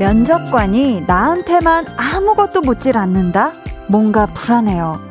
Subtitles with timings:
[0.00, 3.52] 면접관이 나한테만 아무것도 묻질 않는다?
[3.86, 5.09] 뭔가 불안해요.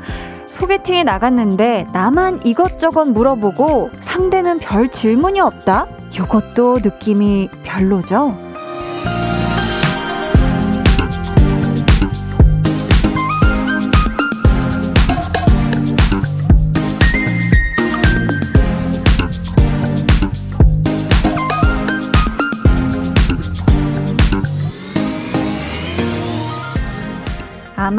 [0.59, 5.87] 소개팅에 나갔는데 나만 이것저것 물어보고 상대는 별 질문이 없다?
[6.13, 8.48] 이것도 느낌이 별로죠?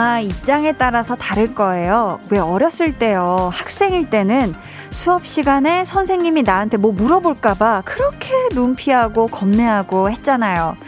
[0.00, 2.20] 아마 입장에 따라서 다를 거예요.
[2.30, 3.50] 왜 어렸을 때요.
[3.52, 4.54] 학생일 때는
[4.88, 10.78] 수업 시간에 선생님이 나한테 뭐 물어볼까봐 그렇게 눈 피하고 겁내하고 했잖아요.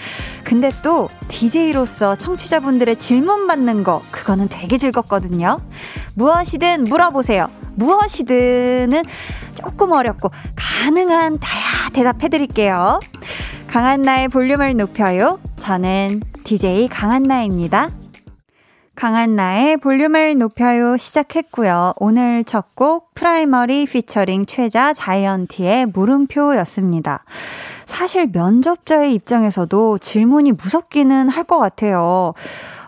[0.45, 5.59] 근데 또 DJ로서 청취자분들의 질문 받는 거, 그거는 되게 즐겁거든요.
[6.15, 7.49] 무엇이든 물어보세요.
[7.75, 9.03] 무엇이든은
[9.55, 12.99] 조금 어렵고 가능한 다야 대답해 드릴게요.
[13.67, 15.39] 강한나의 볼륨을 높여요.
[15.57, 17.91] 저는 DJ 강한나입니다.
[18.95, 21.95] 강한나의 볼륨을 높여요 시작했고요.
[21.97, 27.25] 오늘 첫 곡 프라이머리 피처링 최자 자이언티의 물음표였습니다.
[27.85, 32.35] 사실 면접자의 입장에서도 질문이 무섭기는 할 것 같아요.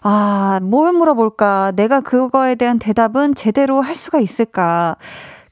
[0.02, 1.72] 아, 뭘 물어볼까?
[1.74, 4.96] 내가 그거에 대한 대답은 제대로 할 수가 있을까?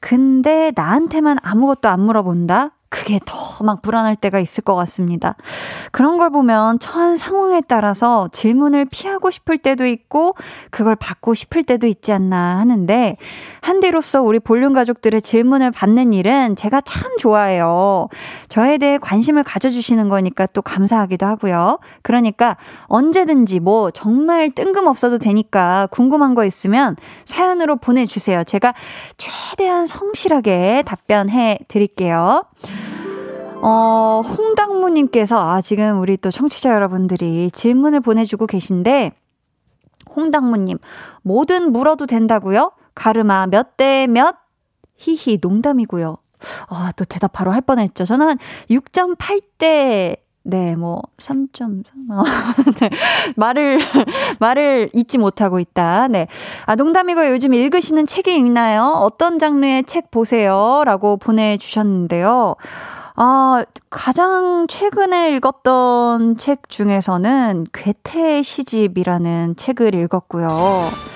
[0.01, 2.71] 근데 나한테만 아무것도 안 물어본다?
[2.93, 5.37] 그게 더 막 불안할 때가 있을 것 같습니다.
[5.91, 10.35] 그런 걸 보면 처한 상황에 따라서 질문을 피하고 싶을 때도 있고
[10.71, 13.17] 그걸 받고 싶을 때도 있지 않나 하는데
[13.61, 18.09] 한디로서 우리 볼륨 가족들의 질문을 받는 일은 제가 참 좋아해요.
[18.49, 21.79] 저에 대해 관심을 가져주시는 거니까 또 감사하기도 하고요.
[22.03, 28.45] 그러니까 언제든지 뭐 정말 뜬금없어도 되니까 궁금한 거 있으면 사연으로 보내주세요.
[28.45, 28.75] 제가
[29.17, 32.45] 최대한 성실하게 답변해 드릴게요.
[33.63, 39.13] 어, 홍당무님께서, 아, 지금 우리 또 청취자 여러분들이 질문을 보내주고 계신데,
[40.15, 40.79] 홍당무님,
[41.23, 42.73] 뭐든 물어도 된다고요?
[42.95, 44.37] 가르마 몇 대 몇?
[44.97, 46.17] 히히, 농담이고요.
[46.69, 48.05] 아, 또 대답 바로 할 뻔했죠.
[48.05, 51.85] 저는 한 6.8대 네, 뭐, 3.3.
[52.11, 52.23] 어,
[52.81, 52.91] 네.
[53.37, 53.79] 말을,
[54.41, 56.09] 말을 잊지 못하고 있다.
[56.09, 56.27] 네.
[56.67, 58.83] 아, 농담이고 요즘 읽으시는 책이 있나요?
[58.83, 60.83] 어떤 장르의 책 보세요?
[60.85, 62.57] 라고 보내주셨는데요.
[63.15, 71.12] 아, 가장 최근에 읽었던 책 중에서는 괴테 시집이라는 책을 읽었고요.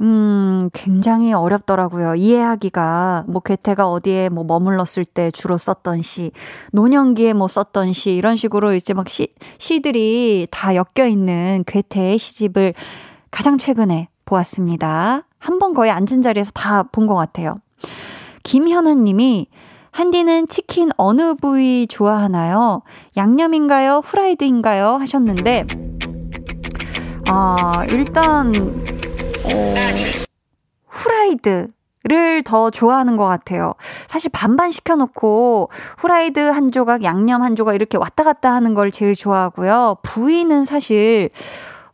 [0.00, 2.16] 음, 굉장히 어렵더라고요.
[2.16, 3.24] 이해하기가.
[3.28, 6.32] 뭐, 괴테가 어디에 뭐 머물렀을 때 주로 썼던 시,
[6.72, 9.28] 노년기에 뭐 썼던 시, 이런 식으로 이제 막 시,
[9.58, 12.74] 시들이 다 엮여 있는 괴테의 시집을
[13.30, 15.22] 가장 최근에 보았습니다.
[15.38, 17.56] 한 번 거의 앉은 자리에서 다 본 것 같아요.
[18.42, 19.46] 김현아 님이
[19.92, 22.82] 한디는 치킨 어느 부위 좋아하나요?
[23.16, 24.02] 양념인가요?
[24.04, 24.96] 후라이드인가요?
[24.96, 25.66] 하셨는데,
[27.28, 28.52] 아, 일단,
[29.44, 29.74] 어,
[30.88, 31.68] 후라이드.
[32.06, 33.72] 를 더 좋아하는 것 같아요.
[34.06, 39.14] 사실 반반 시켜놓고 후라이드 한 조각, 양념 한 조각 이렇게 왔다 갔다 하는 걸 제일
[39.14, 39.96] 좋아하고요.
[40.02, 41.30] 부위는 사실,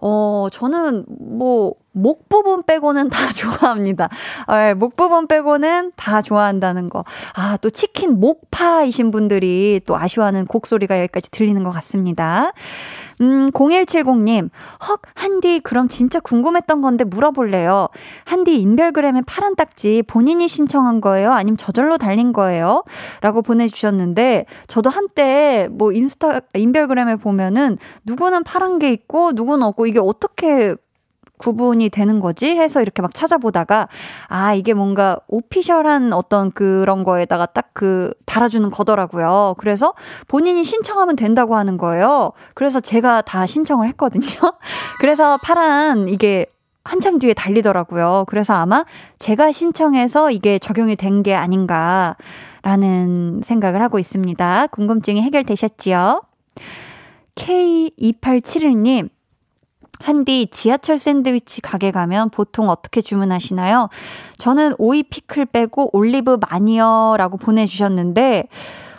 [0.01, 4.09] 어, 저는 뭐, 목 부분 빼고는 다 좋아합니다.
[4.49, 7.05] 네, 목 부분 빼고는 다 좋아한다는 거.
[7.35, 12.53] 아, 또 치킨 목파이신 분들이 또 아쉬워하는 곡소리가 여기까지 들리는 것 같습니다.
[13.21, 14.49] 음, 0170님,
[14.89, 17.89] 헉, 한디, 그럼 진짜 궁금했던 건데 물어볼래요.
[18.25, 21.33] 한디 인별그램에 파란 딱지 본인이 신청한 거예요?
[21.33, 22.83] 아니면 저절로 달린 거예요?
[23.21, 29.99] 라고 보내주셨는데, 저도 한때 뭐 인스타, 인별그램에 보면은 누구는 파란 게 있고, 누구는 없고, 이게
[29.99, 30.75] 어떻게
[31.41, 32.51] 구분이 되는 거지?
[32.51, 33.89] 해서 이렇게 막 찾아보다가,
[34.29, 39.55] 아, 이게 뭔가 오피셜한 어떤 그런 거에다가 딱 그 달아주는 거더라고요.
[39.57, 39.95] 그래서
[40.29, 42.33] 본인이 신청하면 된다고 하는 거예요.
[42.55, 44.27] 그래서 제가 다 신청을 했거든요.
[45.01, 46.45] 그래서 파란 이게
[46.85, 48.25] 한참 뒤에 달리더라고요.
[48.29, 48.85] 그래서 아마
[49.19, 54.67] 제가 신청해서 이게 적용이 된 게 아닌가라는 생각을 하고 있습니다.
[54.67, 56.21] 궁금증이 해결되셨지요?
[57.37, 59.09] K2871님,
[60.01, 63.89] 한디 지하철 샌드위치 가게 가면 보통 어떻게 주문하시나요?
[64.39, 68.49] 저는 오이 피클 빼고 올리브 마니어 라고 보내주셨는데,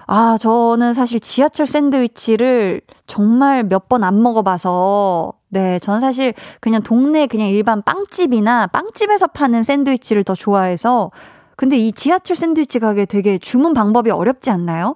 [0.08, 7.28] 아, 저는 사실 지하철 샌드위치를 정말 몇 번 안 먹어봐서, 네, 저는 사실 그냥 동네
[7.28, 11.12] 그냥 일반 빵집이나 빵집에서 파는 샌드위치를 더 좋아해서,
[11.56, 14.96] 근데 이 지하철 샌드위치 가게 되게 주문 방법이 어렵지 않나요?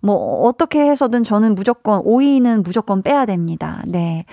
[0.00, 3.82] 뭐, 어떻게 해서든 저는 무조건, 오이는 무조건 빼야 됩니다.
[3.86, 4.24] 네.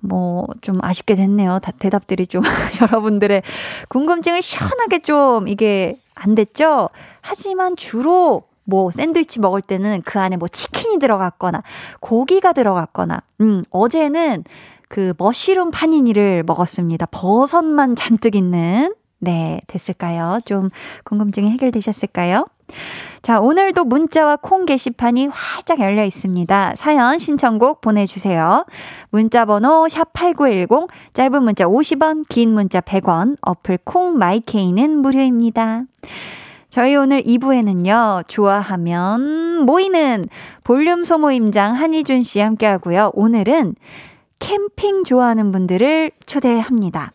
[0.00, 1.58] 뭐, 좀 아쉽게 됐네요.
[1.60, 2.42] 다, 대답들이 좀
[2.82, 3.42] 여러분들의
[3.88, 6.90] 궁금증을 시원하게 좀 이게 안 됐죠?
[7.20, 11.62] 하지만 주로 뭐 샌드위치 먹을 때는 그 안에 뭐 치킨이 들어갔거나
[12.00, 14.44] 고기가 들어갔거나, 음, 어제는
[14.88, 17.06] 그 머시룸 파니니를 먹었습니다.
[17.10, 18.92] 버섯만 잔뜩 있는.
[19.18, 20.38] 네, 됐을까요?
[20.44, 20.70] 좀
[21.04, 22.46] 궁금증이 해결되셨을까요?
[23.22, 26.74] 자, 오늘도 문자와 콩 게시판이 활짝 열려 있습니다.
[26.76, 28.64] 사연 신청곡 보내주세요.
[29.10, 35.82] 문자 번호 샵8910, 짧은 문자 50원, 긴 문자 100원, 어플 콩 마이케이는 무료입니다.
[36.70, 40.26] 저희 오늘 2부에는요, 좋아하면 모이는
[40.62, 43.10] 볼륨 소모임장 한희준 씨 함께 하고요.
[43.14, 43.74] 오늘은
[44.38, 47.12] 캠핑 좋아하는 분들을 초대합니다.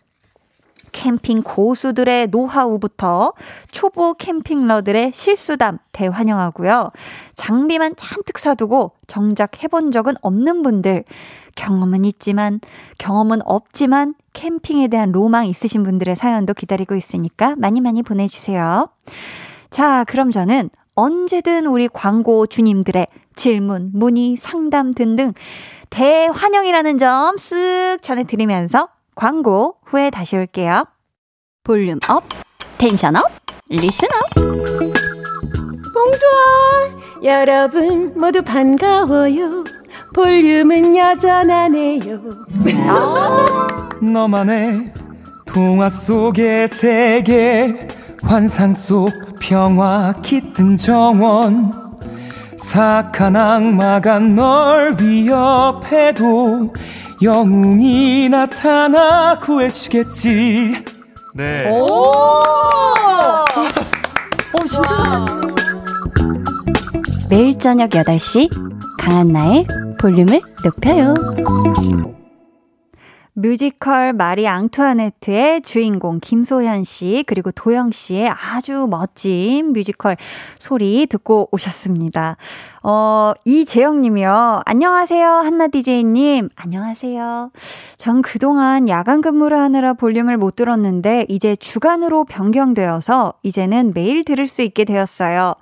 [0.94, 3.34] 캠핑 고수들의 노하우부터
[3.72, 6.92] 초보 캠핑러들의 실수담 대환영하고요.
[7.36, 11.04] 장비만 잔뜩 사두고 정작 해본 적은 없는 분들,
[11.56, 12.62] 경험은 있지만,
[12.98, 18.90] 경험은 없지만, 캠핑에 대한 로망 있으신 분들의 사연도 기다리고 있으니까 많이 많이 보내주세요.
[19.70, 25.34] 자, 그럼 저는 언제든 우리 광고 주님들의 질문, 문의, 상담 등등
[25.90, 30.86] 대환영이라는 점 쓱 전해드리면서 광고 후에 다시 올게요.
[31.64, 32.24] Volume up,
[32.78, 33.24] tension up,
[33.70, 34.34] listen up.
[35.94, 39.64] Bonsoir 여러분 모두 반가워요.
[40.14, 42.20] 볼륨은 여전하네요.
[44.02, 44.94] 너만의
[45.46, 47.88] 동화 속의 세계
[48.24, 49.10] 환상 속
[49.40, 51.72] 평화 깃든 정원
[52.64, 56.74] 사악한 악마가 널 위협해도
[57.22, 60.84] 영웅이 나타나 구해주겠지.
[61.36, 61.70] 네.
[61.70, 62.12] 오!
[64.54, 65.26] 오, 진짜
[67.30, 68.50] 매일 저녁 8시
[68.98, 69.68] 강한나의
[70.00, 71.14] 볼륨을 높여요.
[73.36, 80.18] 뮤지컬 마리 앙투아네트의 주인공 김소현 씨 그리고 도영 씨의 아주 멋진 뮤지컬
[80.60, 82.38] 소리 듣고 오셨습니다.
[82.84, 84.62] 어, 이재영 님이요.
[84.66, 85.28] 안녕하세요.
[85.28, 86.50] 한나 DJ님.
[86.56, 87.52] 안녕하세요.
[87.98, 94.62] 전 그동안 야간 근무를 하느라 볼륨을 못 들었는데 이제 주간으로 변경되어서 이제는 매일 들을 수
[94.62, 95.56] 있게 되었어요.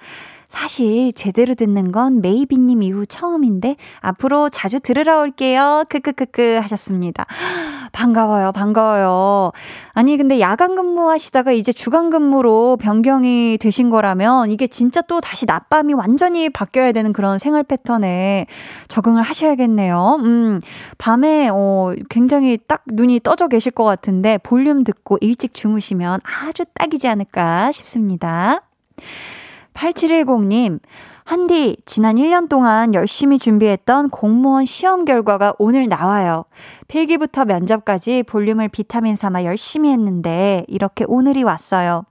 [0.52, 5.86] 사실 제대로 듣는 건 메이비님 이후 처음인데 앞으로 자주 들으러 올게요.
[5.88, 7.26] 크크크크 하셨습니다.
[7.94, 9.54] 반가워요, 반가워요.
[9.94, 15.94] 아니 근데 야간 근무하시다가 이제 주간 근무로 변경이 되신 거라면 이게 진짜 또 다시 낮밤이
[15.94, 18.46] 완전히 바뀌어야 되는 그런 생활 패턴에
[18.90, 20.20] 적응을 하셔야겠네요.
[20.20, 20.60] 음,
[20.98, 27.08] 밤에 어 굉장히 딱 눈이 떠져 계실 것 같은데 볼륨 듣고 일찍 주무시면 아주 딱이지
[27.08, 28.64] 않을까 싶습니다.
[29.74, 30.80] 8710님,
[31.24, 36.46] 한디, 지난 1년 동안 열심히 준비했던 공무원 시험 결과가 오늘 나와요.
[36.88, 42.04] 필기부터 면접까지 볼륨을 비타민 삼아 열심히 했는데, 이렇게 오늘이 왔어요.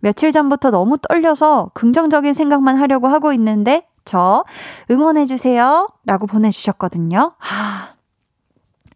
[0.00, 4.44] 며칠 전부터 너무 떨려서 긍정적인 생각만 하려고 하고 있는데, 저
[4.90, 5.88] 응원해주세요.
[6.06, 7.34] 라고 보내주셨거든요.
[7.38, 7.94] 하,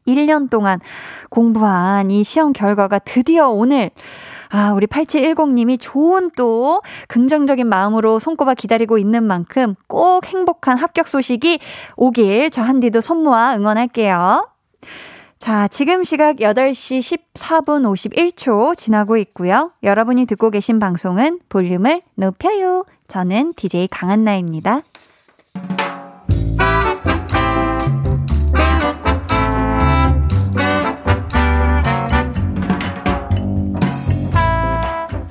[0.06, 0.80] 1년 동안
[1.28, 3.90] 공부한 이 시험 결과가 드디어 오늘,
[4.48, 11.60] 아, 우리 8710님이 좋은 또 긍정적인 마음으로 손꼽아 기다리고 있는 만큼 꼭 행복한 합격 소식이
[11.96, 14.48] 오길 저 한디도 손 모아 응원할게요.
[15.38, 19.70] 자, 지금 시각 8시 14분 51초 지나고 있고요.
[19.82, 22.84] 여러분이 듣고 계신 방송은 볼륨을 높여요.
[23.06, 24.82] 저는 DJ 강한나입니다.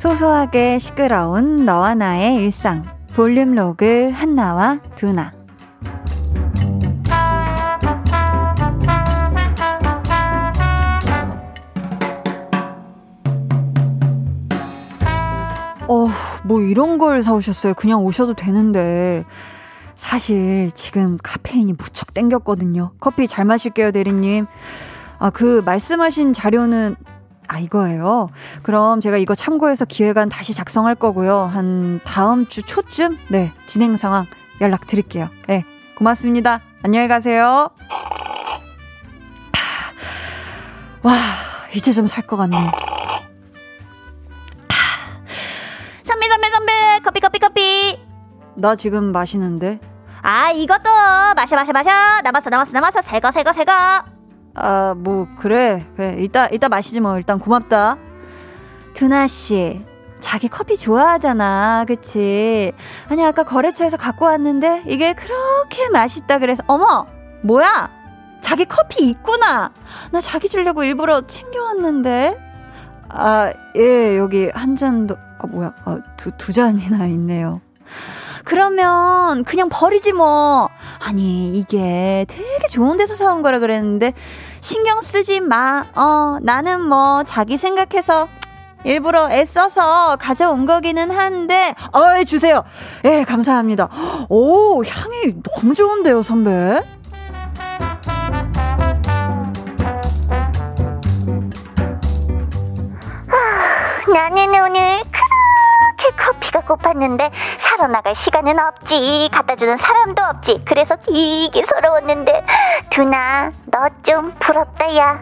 [0.06, 2.84] 소소하게 시끄러운 너와 나의 일상
[3.16, 5.34] 볼륨 로그 한나와 두나
[15.88, 16.08] 어,
[16.44, 17.74] 뭐 이런 걸 사오셨어요.
[17.74, 19.24] 그냥 오셔도 되는데.
[19.96, 22.92] 사실 지금 카페인이 무척 땡겼거든요.
[23.00, 24.46] 커피 잘 마실게요, 대리님.
[25.20, 26.96] 아, 그 말씀하신 자료는
[27.48, 28.30] 아, 이거예요.
[28.64, 31.44] 그럼 제가 이거 참고해서 기획안 다시 작성할 거고요.
[31.44, 34.26] 한 다음 주 초쯤, 네, 진행 상황
[34.62, 35.30] 연락 드릴게요.
[35.48, 35.64] 네,
[35.98, 36.60] 고맙습니다.
[36.84, 37.70] 안녕히 가세요.
[41.04, 41.14] 와,
[41.76, 42.58] 이제 좀 살 것 같네.
[46.04, 46.74] 선배, 선배, 선배,
[47.04, 48.00] 커피, 커피, 커피.
[48.56, 49.80] 나 지금 마시는데.
[50.22, 50.90] 아, 이것도
[51.36, 51.90] 마셔, 마셔, 마셔.
[52.24, 53.02] 남았어, 남았어, 남았어.
[53.02, 54.15] 새거, 새거, 새거.
[54.56, 55.86] 아, 뭐, 그래.
[55.96, 56.18] 그래.
[56.20, 57.18] 이따, 이따 마시지 뭐.
[57.18, 57.98] 일단 고맙다.
[58.94, 59.84] 두나씨,
[60.22, 61.86] 자기 커피 좋아하잖아.
[61.88, 62.72] 그치?
[63.10, 67.06] 아니, 아까 거래처에서 갖고 왔는데 이게 그렇게 맛있다 그래서, 어머!
[67.44, 67.92] 뭐야?
[68.42, 69.72] 자기 커피 있구나!
[70.12, 72.38] 나 자기 주려고 일부러 챙겨왔는데?
[73.10, 77.62] 아, 예, 여기 한 잔도, 아, 뭐야, 아, 두, 두 잔이나 있네요.
[78.46, 80.70] 그러면 그냥 버리지 뭐.
[81.04, 84.14] 아니, 이게 되게 좋은 데서 사온 거라 그랬는데,
[84.66, 85.86] 신경 쓰지 마.
[85.94, 88.28] 어, 나는 뭐 자기 생각해서
[88.84, 92.64] 일부러 애써서 가져온 거기는 한데, 어이, 주세요.
[93.04, 93.90] 예, 감사합니다.
[94.28, 96.82] 오, 향이 너무 좋은데요, 선배?
[104.12, 105.05] 나는 오늘
[106.18, 112.46] 커피가 고팠는데 사러 나갈 시간은 없지 갖다 주는 사람도 없지 그래서 되게 서러웠는데
[112.90, 115.20] 두나 너 좀 부럽다 야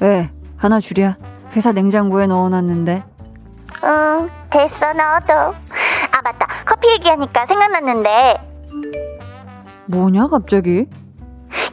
[0.00, 0.30] 왜?
[0.58, 1.16] 하나 주랴.
[1.54, 3.04] 회사 냉장고에 넣어놨는데.
[3.84, 5.54] 응, 됐어, 넣어줘.
[6.12, 6.46] 아, 맞다.
[6.64, 8.40] 커피 얘기하니까 생각났는데.
[9.86, 10.86] 뭐냐, 갑자기?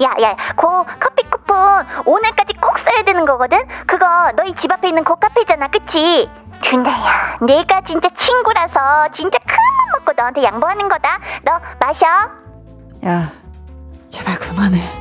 [0.03, 0.67] 야, 야, 그
[0.99, 3.57] 커피 쿠폰 오늘까지 꼭 써야 되는 거거든?
[3.87, 6.29] 그거 너희 집 앞에 있는 그 카페잖아, 그치?
[6.61, 9.59] 준다야, 내가 진짜 친구라서 진짜 큰맘
[9.99, 11.17] 먹고 너한테 양보하는 거다.
[11.43, 12.05] 너 마셔.
[13.05, 13.31] 야,
[14.09, 14.98] 제발 그만해.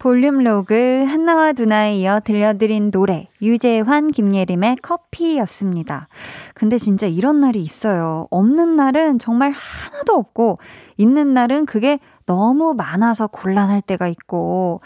[0.00, 6.08] 볼륨 로그 한나와 두나에 이어 들려드린 노래 유재환 김예림의 커피였습니다.
[6.54, 8.26] 근데 진짜 이런 날이 있어요.
[8.30, 10.58] 없는 날은 정말 하나도 없고
[10.96, 14.80] 있는 날은 그게 너무 많아서 곤란할 때가 있고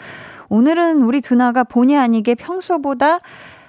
[0.48, 3.20] 오늘은 우리 두나가 본의 아니게 평소보다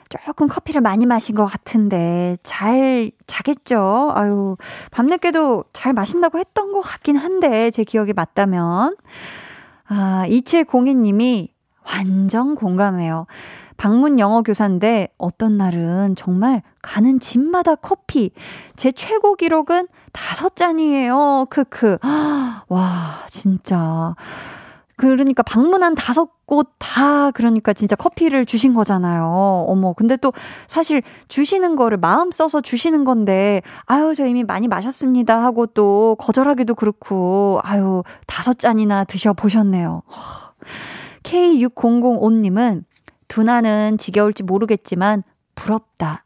[0.09, 4.13] 조금 커피를 많이 마신 것 같은데 잘 자겠죠?
[4.15, 4.57] 아유
[4.89, 8.95] 밤늦게도 잘 마신다고 했던 것 같긴 한데 제 기억이 맞다면
[9.87, 11.49] 아, 2702님이
[11.85, 13.27] 완전 공감해요.
[13.77, 18.31] 방문 영어 교사인데 어떤 날은 정말 가는 집마다 커피.
[18.75, 21.47] 제 최고 기록은 다섯 잔이에요.
[21.49, 21.97] 크크.
[22.69, 22.89] 와,
[23.27, 24.15] 진짜.
[24.97, 29.65] 그러니까 방문한 다섯 곳 다 그러니까 진짜 커피를 주신 거잖아요.
[29.67, 29.93] 어머.
[29.93, 30.31] 근데 또
[30.67, 36.75] 사실 주시는 거를 마음 써서 주시는 건데 아유, 저 이미 많이 마셨습니다 하고 또 거절하기도
[36.75, 40.03] 그렇고 아유, 다섯 잔이나 드셔 보셨네요.
[41.23, 42.83] K6005님은
[43.27, 45.23] 두나는 지겨울지 모르겠지만
[45.55, 46.23] 부럽다.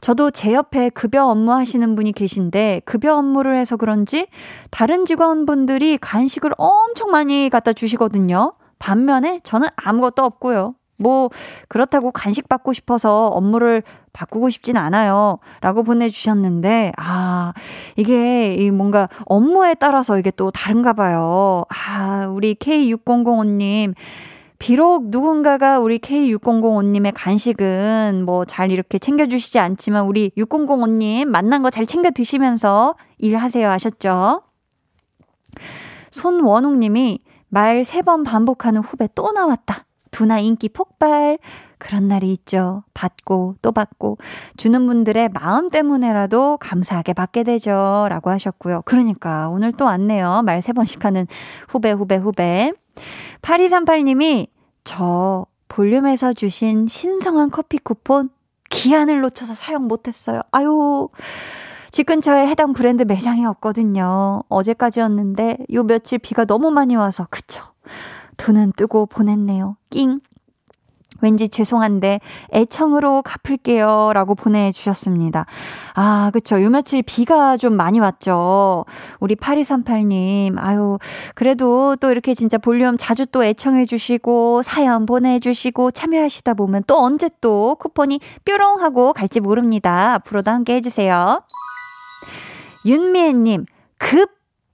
[0.00, 4.26] 저도 제 옆에 급여 업무 하시는 분이 계신데 급여 업무를 해서 그런지
[4.70, 8.52] 다른 직원분들이 간식을 엄청 많이 갖다 주시거든요.
[8.78, 10.74] 반면에 저는 아무것도 없고요.
[10.96, 11.30] 뭐
[11.68, 15.38] 그렇다고 간식 받고 싶어서 업무를 바꾸고 싶진 않아요.
[15.60, 17.52] 라고 보내주셨는데, 아,
[17.96, 21.64] 이게 이 뭔가 업무에 따라서 이게 또 다른가 봐요.
[21.68, 23.94] 아, 우리 K6005님.
[24.58, 31.86] 비록 누군가가 우리 K6005님의 간식은 뭐 잘 이렇게 챙겨주시지 않지만 우리 6005님 만난 거 잘
[31.86, 34.42] 챙겨 드시면서 일하세요 하셨죠?
[36.10, 39.84] 손원웅 님이 말 세 번 반복하는 후배 또 나왔다.
[40.10, 41.38] 두나 인기 폭발.
[41.78, 42.82] 그런 날이 있죠.
[42.94, 44.16] 받고 또 받고
[44.56, 48.06] 주는 분들의 마음 때문에라도 감사하게 받게 되죠.
[48.08, 48.82] 라고 하셨고요.
[48.86, 50.42] 그러니까 오늘 또 왔네요.
[50.42, 51.26] 말 세 번씩 하는
[51.68, 52.72] 후배 후배 후배.
[53.44, 54.48] 8238님이
[54.84, 58.30] 저 볼륨에서 주신 신성한 커피 쿠폰
[58.70, 60.40] 기한을 놓쳐서 사용 못했어요.
[60.50, 61.08] 아유.
[61.90, 64.42] 집 근처에 해당 브랜드 매장이 없거든요.
[64.48, 67.62] 어제까지였는데 요 며칠 비가 너무 많이 와서 그쵸.
[68.36, 69.76] 두눈 뜨고 보냈네요.
[69.90, 70.20] 낑.
[71.24, 72.20] 왠지 죄송한데
[72.52, 74.12] 애청으로 갚을게요.
[74.12, 75.46] 라고 보내주셨습니다.
[75.94, 76.62] 아, 그쵸.
[76.62, 78.84] 요 며칠 비가 좀 많이 왔죠.
[79.20, 80.98] 우리 8238님, 아유,
[81.34, 87.76] 그래도 또 이렇게 진짜 볼륨 자주 또 애청해주시고, 사연 보내주시고, 참여하시다 보면 또 언제 또
[87.76, 90.14] 쿠폰이 뾰롱 하고 갈지 모릅니다.
[90.14, 91.42] 앞으로도 함께 해주세요.
[92.84, 93.64] 윤미애님,
[93.96, 94.30] 급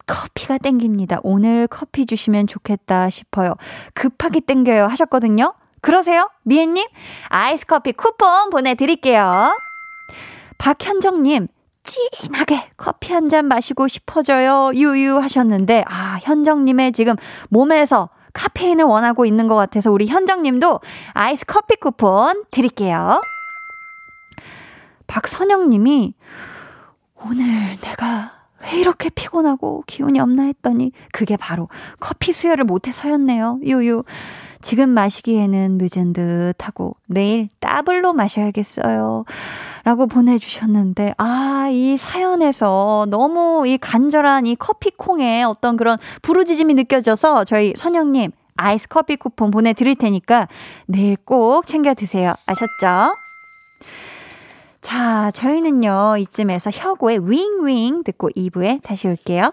[0.07, 1.21] 커피가 땡깁니다.
[1.23, 3.55] 오늘 커피 주시면 좋겠다 싶어요.
[3.95, 5.55] 급하게 땡겨요 하셨거든요.
[5.81, 6.31] 그러세요?
[6.45, 6.87] 미애님?
[7.29, 9.55] 아이스 커피 쿠폰 보내드릴게요.
[10.59, 11.49] 박현정님,
[11.85, 14.73] 진하게 커피 한 잔 마시고 싶어져요.
[14.75, 17.17] 유유 하셨는데, 아, 현정님의 지금
[17.49, 20.81] 몸에서 카페인을 원하고 있는 것 같아서 우리 현정님도
[21.15, 23.21] 아이스 커피 쿠폰 드릴게요.
[25.07, 26.15] 박선영님이
[27.25, 27.45] 오늘
[27.81, 28.33] 내가
[28.63, 31.69] 왜 이렇게 피곤하고 기운이 없나 했더니 그게 바로
[31.99, 33.61] 커피 수혈을 못해서였네요.
[33.65, 34.05] 유유.
[34.63, 39.25] 지금 마시기에는 늦은 듯 하고 내일 따블로 마셔야겠어요.
[39.85, 47.73] 라고 보내주셨는데, 아, 이 사연에서 너무 이 간절한 이 커피콩의 어떤 그런 부르짖음이 느껴져서 저희
[47.75, 50.49] 선영님 아이스 커피 쿠폰 보내드릴 테니까
[50.87, 52.35] 내일 꼭 챙겨 드세요.
[52.45, 53.15] 아셨죠?
[54.83, 59.53] 자, 저희는요, 이쯤에서 혁오의 윙윙 듣고 2부에 다시 올게요.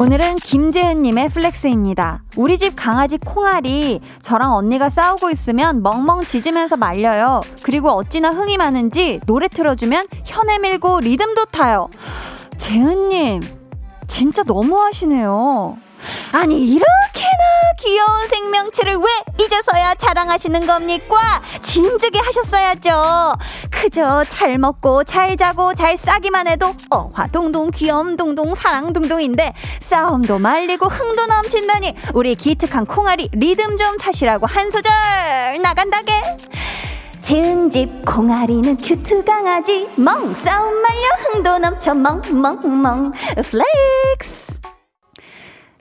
[0.00, 2.22] 오늘은 김재은님의 flex입니다.
[2.36, 7.40] 우리 집 강아지 콩알이 저랑 언니가 싸우고 있으면 멍멍 짖으면서 말려요.
[7.64, 11.88] 그리고 어찌나 흥이 많은지 노래 틀어주면 혀 내밀고 리듬도 타요.
[12.58, 13.40] 재은님,
[14.06, 15.76] 진짜 너무하시네요.
[16.32, 17.38] 아니 이렇게나
[17.80, 19.04] 귀여운 생명체를 왜
[19.44, 21.16] 이제서야 자랑하시는 겁니까?
[21.62, 23.34] 진즉에 하셨어야죠.
[23.70, 31.94] 그저 잘 먹고 잘 자고 잘 싸기만 해도 어화동동 귀염동동 사랑동동인데 싸움도 말리고 흥도 넘친다니
[32.14, 34.92] 우리 기특한 콩알이 리듬 좀 타시라고 한 소절
[35.62, 36.12] 나간다게.
[37.20, 43.12] 재은집 콩알이는 큐트 강아지 멍 싸움 말려 흥도 넘쳐 멍멍멍
[43.50, 44.57] Flex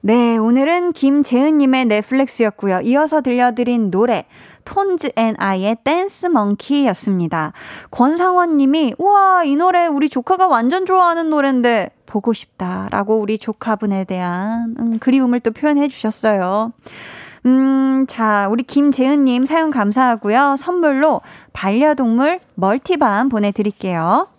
[0.07, 2.79] 네, 오늘은 김재은님의 flex였고요.
[2.85, 4.25] 이어서 들려드린 노래
[4.63, 7.51] Tones and I의 Dance Monkey였습니다.
[7.91, 14.97] 권상원님이 우와 이 노래 우리 조카가 완전 좋아하는 노래인데 보고 싶다라고 우리 조카분에 대한 음,
[14.99, 16.71] 그리움을 또 표현해 주셨어요.
[17.45, 20.55] 음, 자, 우리 김재은님 사연 감사하고요.
[20.57, 21.19] 선물로
[21.51, 24.29] 반려동물 multi balm 보내드릴게요.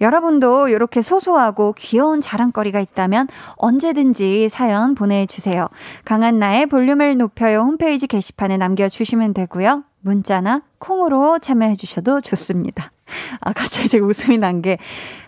[0.00, 5.68] 여러분도 이렇게 소소하고 귀여운 자랑거리가 있다면 언제든지 사연 보내주세요.
[6.04, 9.84] 강한나의 볼륨을 높여요 홈페이지 게시판에 남겨주시면 되고요.
[10.00, 12.92] 문자나 콩으로 참여해주셔도 좋습니다.
[13.40, 14.78] 아, 갑자기 제가 웃음이 난 게,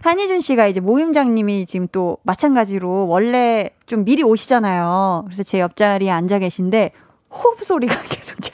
[0.02, 5.22] 한희준 씨가 이제 모임장님이 지금 또 마찬가지로 원래 좀 미리 오시잖아요.
[5.26, 6.92] 그래서 제 옆자리에 앉아 계신데,
[7.30, 8.52] 호흡 소리가 계속 제,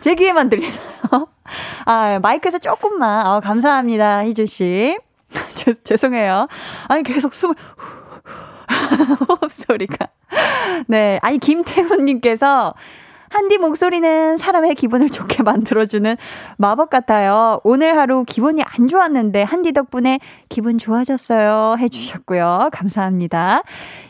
[0.00, 1.28] 제 귀에만 들리나요?
[1.86, 4.96] 아, 마이크에서 조금만, 아, 감사합니다, 희준 씨.
[5.54, 6.48] 죄, 죄송해요.
[6.88, 7.54] 아니, 계속 숨을,
[9.28, 10.08] 호흡 소리가.
[10.86, 11.18] 네.
[11.22, 12.74] 아니, 김태훈님께서,
[13.30, 16.16] 한디 목소리는 사람의 기분을 좋게 만들어주는
[16.56, 17.60] 마법 같아요.
[17.64, 21.74] 오늘 하루 기분이 안 좋았는데 한디 덕분에 기분 좋아졌어요.
[21.80, 22.68] 해주셨고요.
[22.72, 23.62] 감사합니다.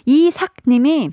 [0.05, 1.11] 이삭님이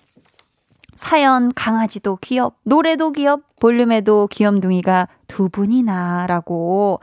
[1.02, 7.00] 사연 강아지도 귀엽, 노래도 귀엽, 볼륨에도 귀염둥이가 두 분이나 라고.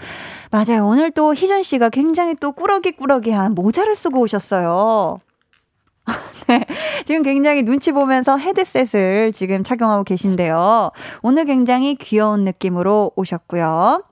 [0.52, 0.86] 맞아요.
[0.86, 5.18] 오늘 또 희준 씨가 굉장히 또 꾸러기꾸러기한 모자를 쓰고 오셨어요.
[6.46, 6.64] 네.
[7.06, 10.92] 지금 굉장히 눈치 보면서 헤드셋을 지금 착용하고 계신데요.
[11.22, 14.04] 오늘 굉장히 귀여운 느낌으로 오셨고요.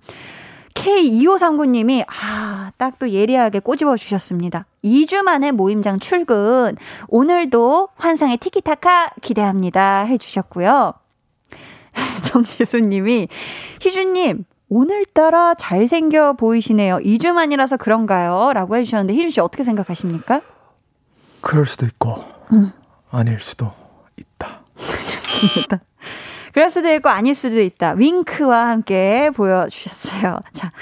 [0.77, 4.67] K2539님이, 아, 딱 또 예리하게 꼬집어 주셨습니다.
[4.85, 6.77] 2주 만에 모임장 출근.
[7.09, 10.05] 오늘도 환상의 티키타카 기대합니다.
[10.05, 10.95] 해주셨고요.
[12.25, 13.29] 정재수님이,
[13.81, 16.99] 희주님, 오늘따라 잘생겨 보이시네요.
[16.99, 18.53] 2주 만이라서 그런가요?
[18.53, 20.41] 라고 해주셨는데, 희주씨 어떻게 생각하십니까?
[21.41, 22.73] 그럴 수도 있고, 음.
[23.11, 23.73] 아닐 수도
[24.17, 24.63] 있다.
[24.77, 25.81] 좋습니다.
[26.57, 27.93] 그럴 수도 있고 아닐 수도 있다.
[27.93, 30.41] 윙크와 함께 보여주셨어요.
[30.55, 30.73] 자,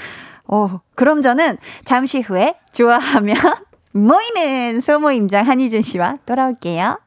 [0.47, 3.35] 어, 그럼 저는 잠시 후에 좋아하면
[3.91, 6.97] 모이는 소모임장 한희준 씨와 돌아올게요.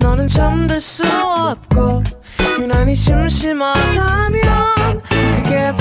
[0.00, 2.02] 너는 잠들 수 없고
[2.60, 4.42] 유난히 심심하다면
[5.34, 5.72] 그게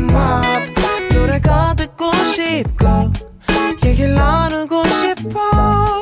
[0.00, 0.42] 볼륨업
[1.14, 3.12] 노래가 듣고 싶고
[3.84, 5.93] 얘기를 나누고 싶어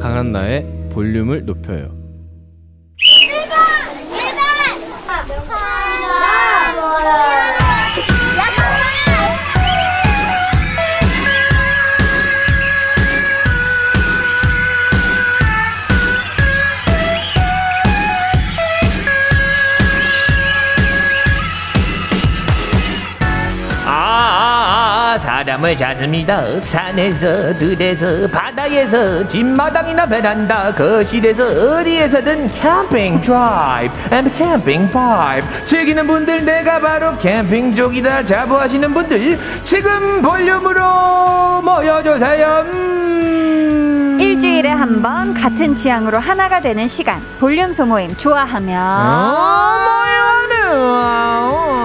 [0.00, 1.96] 강한 나의 볼륨을 높여요.
[2.98, 3.46] 일반!
[4.10, 4.50] 일반!
[25.60, 26.58] 잠을 잤습니다.
[26.58, 36.80] 산에서 들에서 바다에서 집마당이나 베란다 거실에서 어디에서든 캠핑 드라이브 and 캠핑 life 즐기는 분들 내가
[36.80, 38.24] 바로 캠핑족이다.
[38.24, 42.64] 자부하시는 분들 지금 볼륨으로 모여주세요.
[42.72, 44.16] 음.
[44.18, 47.20] 일주일에 한 번 같은 취향으로 하나가 되는 시간.
[47.38, 48.80] 볼륨 소모임 좋아하면.
[48.82, 51.79] 어, 모여는.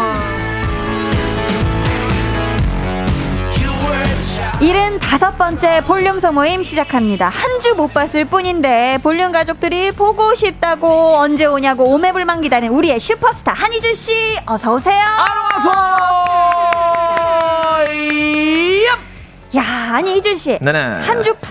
[4.73, 7.28] 75번째 볼륨 소모임 시작합니다.
[7.28, 13.54] 한 주 못 봤을 뿐인데 볼륨 가족들이 보고 싶다고 언제 오냐고 오매불망 기다린 우리의 슈퍼스타
[13.54, 14.12] 한희주 씨
[14.47, 15.04] 어서 오세요.
[17.86, 18.95] 안녕하세요.
[19.58, 20.58] 야, 아니 이준 씨.
[20.63, 21.45] 한 주 푹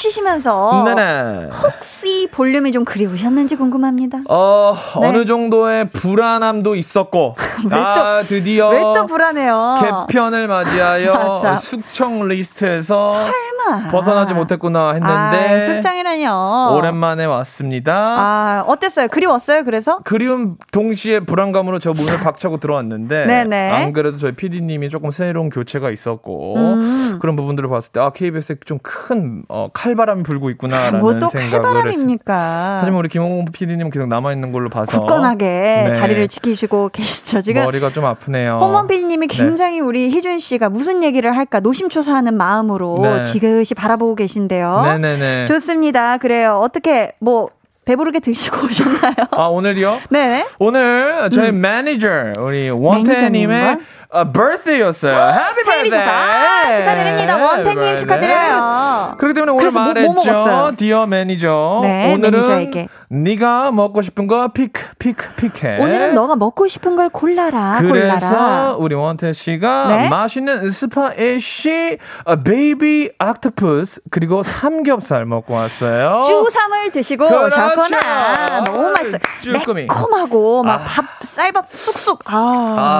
[0.00, 1.48] 쉬시면서 네네.
[1.62, 4.20] 혹시 볼륨이 좀 그리우셨는지 궁금합니다.
[4.30, 5.06] 어, 네.
[5.08, 7.36] 어느 정도의 불안함도 있었고,
[7.70, 8.68] 아, 드디어.
[8.70, 10.06] 왜 또 불안해요?
[10.08, 11.40] 개편을 맞이하여.
[11.60, 13.88] 숙청 리스트에서 설마.
[13.90, 16.74] 벗어나지 못했구나 했는데, 아, 숙청이라뇨.
[16.78, 17.94] 오랜만에 왔습니다.
[17.94, 19.08] 아, 어땠어요?
[19.08, 19.64] 그리웠어요?
[19.64, 19.98] 그래서?
[20.04, 23.70] 그리움 동시에 불안감으로 저 문을 박차고 들어왔는데 네네.
[23.70, 27.18] 안 그래도 저희 PD님이 조금 새로운 교체가 있었고 음.
[27.20, 31.28] 그런 부분들을 봤을 때 아 KBS에 좀 큰 어, 칼 바람이 불고 있구나라는 뭐 또
[31.28, 32.32] 생각을 했습니다.
[32.34, 32.78] 칼바람입니까?
[32.80, 35.46] 하지만 우리 김홍 PD님은 계속 남아 있는 걸로 봐서 굳건하게
[35.88, 35.92] 네.
[35.92, 37.40] 자리를 지키시고 계시죠.
[37.42, 38.58] 지금 머리가 좀 아프네요.
[38.60, 39.36] 홍범 PD님이 네.
[39.36, 43.22] 굉장히 우리 희준 씨가 무슨 얘기를 할까 노심초사하는 마음으로 네.
[43.24, 44.82] 지그시 바라보고 계신데요.
[44.84, 45.44] 네네네.
[45.46, 46.18] 좋습니다.
[46.18, 46.60] 그래요.
[46.62, 47.48] 어떻게 뭐
[47.84, 49.14] 배부르게 드시고 오셨나요?
[49.32, 50.00] 아 오늘이요?
[50.10, 50.46] 네.
[50.58, 53.78] 오늘 저희 매니저 우리 원태님의?
[54.12, 55.12] 어, birthday였어요.
[55.14, 56.08] Happy birthday!
[56.08, 57.36] 아, 축하드립니다.
[57.36, 57.96] 원태님 네.
[57.96, 59.14] 축하드려요.
[59.18, 60.30] 그렇기 때문에 오늘 그래서 뭐- 뭐 말했죠.
[60.32, 60.72] 먹었어요?
[60.76, 61.80] Dear 매니저.
[61.82, 62.88] 네, 오늘은 매니저에게.
[63.20, 65.80] 네가 먹고 싶은 거 pick pick pick해.
[65.82, 67.78] 오늘은 너가 먹고 싶은 걸 골라라.
[67.80, 68.74] 그래서 골라라.
[68.78, 70.08] 우리 원태 씨가 네?
[70.08, 71.98] 맛있는 spicy
[72.44, 76.22] baby octopus 그리고 삼겹살 먹고 왔어요.
[76.24, 77.46] 쭈삼을 드시고 그렇죠.
[77.46, 78.64] 오셨구나.
[78.64, 79.18] 너무 맛있어요.
[79.42, 79.82] 쭈꾸미.
[79.82, 82.20] 매콤하고 막 밥 쌀밥 쑥쑥.
[82.26, 82.36] 아,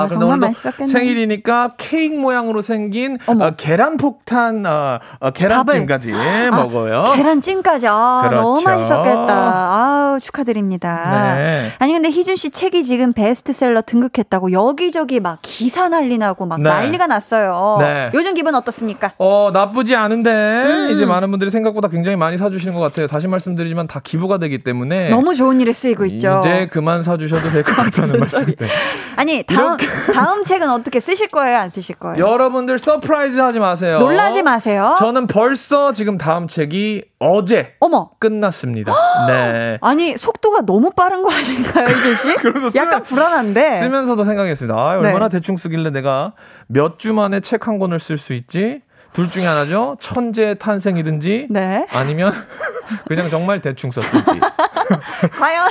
[0.05, 0.90] 아, 정말 맛있었겠네.
[0.90, 3.16] 생일이니까 케이크 모양으로 생긴.
[3.27, 6.11] 어, 계란 폭탄 어, 어, 계란찜까지
[6.51, 7.05] 먹어요.
[7.05, 7.87] 아, 계란찜까지.
[7.88, 8.42] 아, 그렇죠.
[8.42, 9.35] 너무 맛있었겠다.
[9.35, 11.35] 아 우, 축하드립니다.
[11.37, 11.68] 네.
[11.79, 16.68] 아니, 근데 희준 씨 책이 지금 베스트셀러 등극했다고 여기저기 막 기사 난리 나고 막 네.
[16.68, 17.77] 난리가 났어요.
[17.81, 18.11] 네.
[18.14, 19.12] 요즘 기분 어떻습니까?
[19.18, 20.90] 어, 나쁘지 않은데, 음.
[20.96, 23.07] 이제 많은 분들이 생각보다 굉장히 많이 사주시는 것 같아요.
[23.07, 25.11] 다시 말씀드리지만 다 기부가 되기 때문에.
[25.11, 26.40] 너무 좋은 일에 쓰이고 있죠.
[26.44, 26.51] 네.
[26.51, 28.68] 이제 그만 사주셔도 될 것 같다는 말씀인데.
[29.16, 29.77] 아니, 다음,
[30.14, 31.59] 다음 책은 어떻게 쓰실 거예요?
[31.59, 32.18] 안 쓰실 거예요?
[32.25, 33.99] 여러분들 surprise 하지 마세요.
[33.99, 34.94] 놀라지 마세요.
[34.99, 38.11] 저는 벌써 지금 다음 책이 어제 어머.
[38.18, 38.92] 끝났습니다.
[39.29, 39.79] 네.
[39.83, 42.35] 아니 속도가 너무 빠른 거 아닌가요, 희준 씨?
[42.79, 43.79] 약간 불안한데.
[43.79, 44.79] 쓰면서도 생각했습니다.
[44.79, 45.09] 아, 네.
[45.09, 46.33] 얼마나 대충 쓰길래 내가
[46.67, 48.83] 몇 주 만에 책 한 권을 쓸 수 있지?
[49.12, 49.96] 둘 중에 하나죠.
[50.01, 51.87] 천재 탄생이든지 네.
[51.90, 52.33] 아니면
[53.09, 54.40] 그냥 정말 대충 썼든지.
[55.38, 55.68] 과연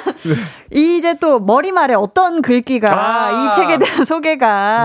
[0.72, 3.32] 이제 또 머리말에 어떤 글귀가 아.
[3.32, 4.84] 이 책에 대한 소개가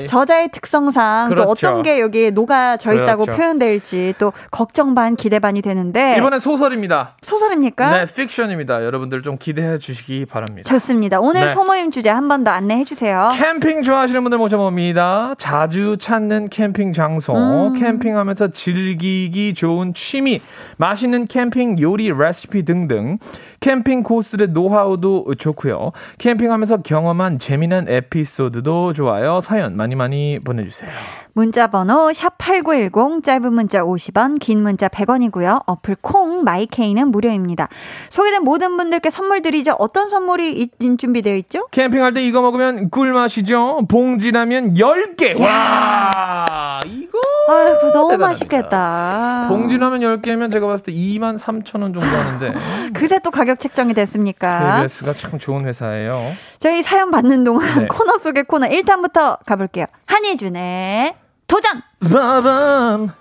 [0.00, 0.06] 네.
[0.06, 1.68] 저자의 특성상 또 그렇죠.
[1.68, 3.36] 어떤 게 여기에 녹아져 있다고 그렇죠.
[3.38, 7.16] 표현될지 또 걱정 반 기대 반이 되는데 이번엔 소설입니다.
[7.22, 7.90] 소설입니까?
[7.90, 8.84] 네, 픽션입니다.
[8.84, 10.68] 여러분들 좀 기대해 주시기 바랍니다.
[10.68, 11.20] 좋습니다.
[11.20, 11.48] 오늘 네.
[11.48, 13.30] 소모임 주제 한 번 더 안내해 주세요.
[13.34, 15.34] 캠핑 좋아하시는 분들 모셔봅니다.
[15.38, 17.72] 자주 찾는 캠핑 장소, 음.
[17.96, 20.40] 캠핑하면서 즐기기 좋은 취미,
[20.76, 23.18] 맛있는 캠핑 요리 레시피 등등.
[23.60, 25.92] 캠핑 코스의 노하우도 좋고요.
[26.18, 29.40] 캠핑하면서 경험한 재미난 에피소드도 좋아요.
[29.40, 30.90] 사연 많이 많이 보내주세요.
[31.32, 35.62] 문자 번호 샵8910 짧은 문자 50원 긴 문자 100원이고요.
[35.66, 37.68] 어플 콩 마이케이는 무료입니다.
[38.08, 39.72] 소개된 모든 분들께 선물 드리죠.
[39.78, 41.66] 어떤 선물이 이- 준비되어 있죠?
[41.72, 43.86] 캠핑할 때 이거 먹으면 꿀맛이죠.
[43.88, 45.38] 봉지라면 10개.
[45.38, 47.18] 와, 이거.
[47.48, 48.26] 아이고 너무 대단합니다.
[48.26, 49.46] 맛있겠다.
[49.48, 52.52] 봉지라면 10개면 제가 봤을 때 2만 3천 원 정도 하는데.
[52.92, 54.80] 그새 또 가격 책정이 됐습니까?
[54.80, 56.32] KBS가 참 좋은 회사예요.
[56.58, 57.86] 저희 사연 받는 동안 네.
[57.88, 59.86] 코너 속의 코너 1탄부터 가볼게요.
[60.06, 61.14] 한희준의
[61.46, 61.82] 도전!
[62.10, 63.12] 빠밤.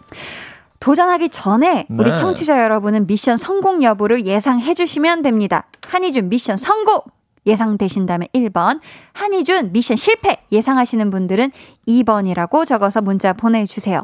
[0.79, 2.15] 도전하기 전에 우리 네.
[2.15, 5.65] 청취자 여러분은 미션 성공 여부를 예상해 주시면 됩니다.
[5.87, 7.01] 한희준 미션 성공!
[7.47, 8.79] 예상되신다면 1번,
[9.15, 11.51] 한희준 미션 실패 예상하시는 분들은
[11.87, 14.03] 2번이라고 적어서 문자 보내주세요.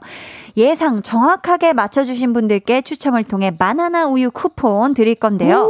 [0.57, 5.69] 예상 정확하게 맞춰주신 분들께 추첨을 통해 바나나 우유 쿠폰 드릴 건데요.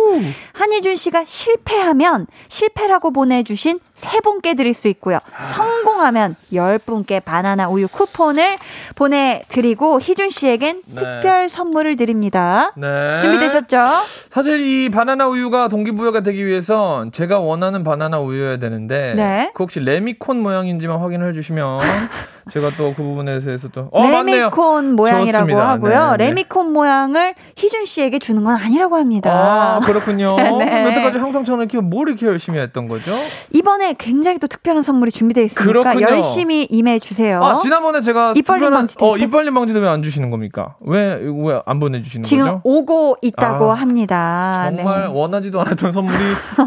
[0.54, 5.19] 한희준 씨가 실패하면 실패라고 보내주신 세 분께 드릴 수 있고요.
[5.43, 8.58] 성공하면 열 분께 바나나 우유 쿠폰을
[8.95, 10.95] 보내드리고 희준 씨에겐 네.
[10.95, 12.73] 특별 선물을 드립니다.
[12.75, 13.19] 네.
[13.21, 13.77] 준비되셨죠?
[14.30, 19.31] 사실 이 바나나 우유가 동기부여가 되기 위해선 제가 원하는 바나나 우유여야 되는데 네.
[19.54, 21.80] 그 혹시 레미콘 모양인지만 확인을 해주시면
[22.52, 24.38] 제가 또 그 부분에 대해서 또 어, 맞네요.
[24.46, 25.70] 레미콘 모양이라고 좋습니다.
[25.70, 26.12] 하고요.
[26.12, 26.28] 네, 네.
[26.28, 29.32] 레미콘 모양을 희준 씨에게 주는 건 아니라고 합니다.
[29.32, 30.36] 아, 그렇군요.
[30.60, 30.86] 네.
[30.86, 33.12] 여태까지 항상 저는 이렇게 뭘 이렇게 열심히 했던 거죠?
[33.54, 36.08] 이번에 굉장히 또 특별한 선물이 준비되어 있으니까 그렇군요.
[36.08, 37.44] 열심히 임해 주세요.
[37.44, 39.24] 아, 지난번에 제가 특별한- 방지도 어, 있고.
[39.26, 40.76] 입 벌림 방지도 왜안 주시는 겁니까?
[40.82, 42.62] 왜, 왜 안 보내 주시는 지금 거죠?
[42.63, 44.72] 오고 있다고 아, 합니다.
[44.76, 45.08] 정말 네.
[45.08, 46.17] 원하지도 않았던 선물이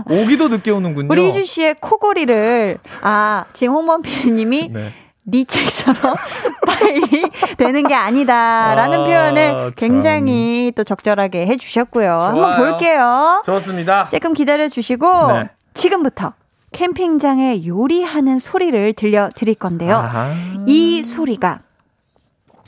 [0.09, 1.09] 오기도 늦게 오는군요.
[1.11, 2.54] 우리 희준 씨의 코골이를
[3.03, 4.93] 아 지금 홍범 PD님이 네.
[5.27, 6.15] 네 책처럼
[6.67, 9.73] 빨리 되는 게 아니다라는 아, 표현을 참.
[9.77, 12.13] 굉장히 또 적절하게 해주셨고요.
[12.21, 12.71] 한번 좋아요.
[12.71, 13.43] 볼게요.
[13.47, 14.09] 좋습니다.
[14.09, 15.49] 조금 기다려 주시고 네.
[15.73, 16.35] 지금부터
[16.73, 19.97] 캠핑장에 요리하는 소리를 들려 드릴 건데요.
[19.97, 20.35] 아하.
[20.67, 21.61] 이 소리가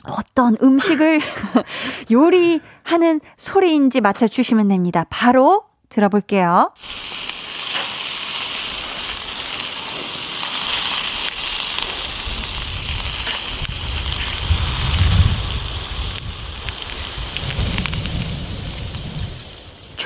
[0.09, 1.19] 어떤 음식을
[2.11, 5.05] 요리하는 소리인지 맞춰 주시면 됩니다.
[5.09, 6.71] 바로 들어볼게요.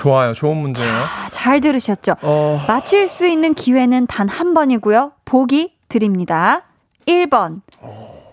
[0.01, 0.33] 좋아요.
[0.33, 0.91] 좋은 문제예요.
[0.93, 2.15] 아, 잘 들으셨죠?
[2.23, 5.11] 어, 맞힐 수 있는 기회는 단 한 번이고요.
[5.25, 6.63] 보기 드립니다.
[7.07, 7.61] 1번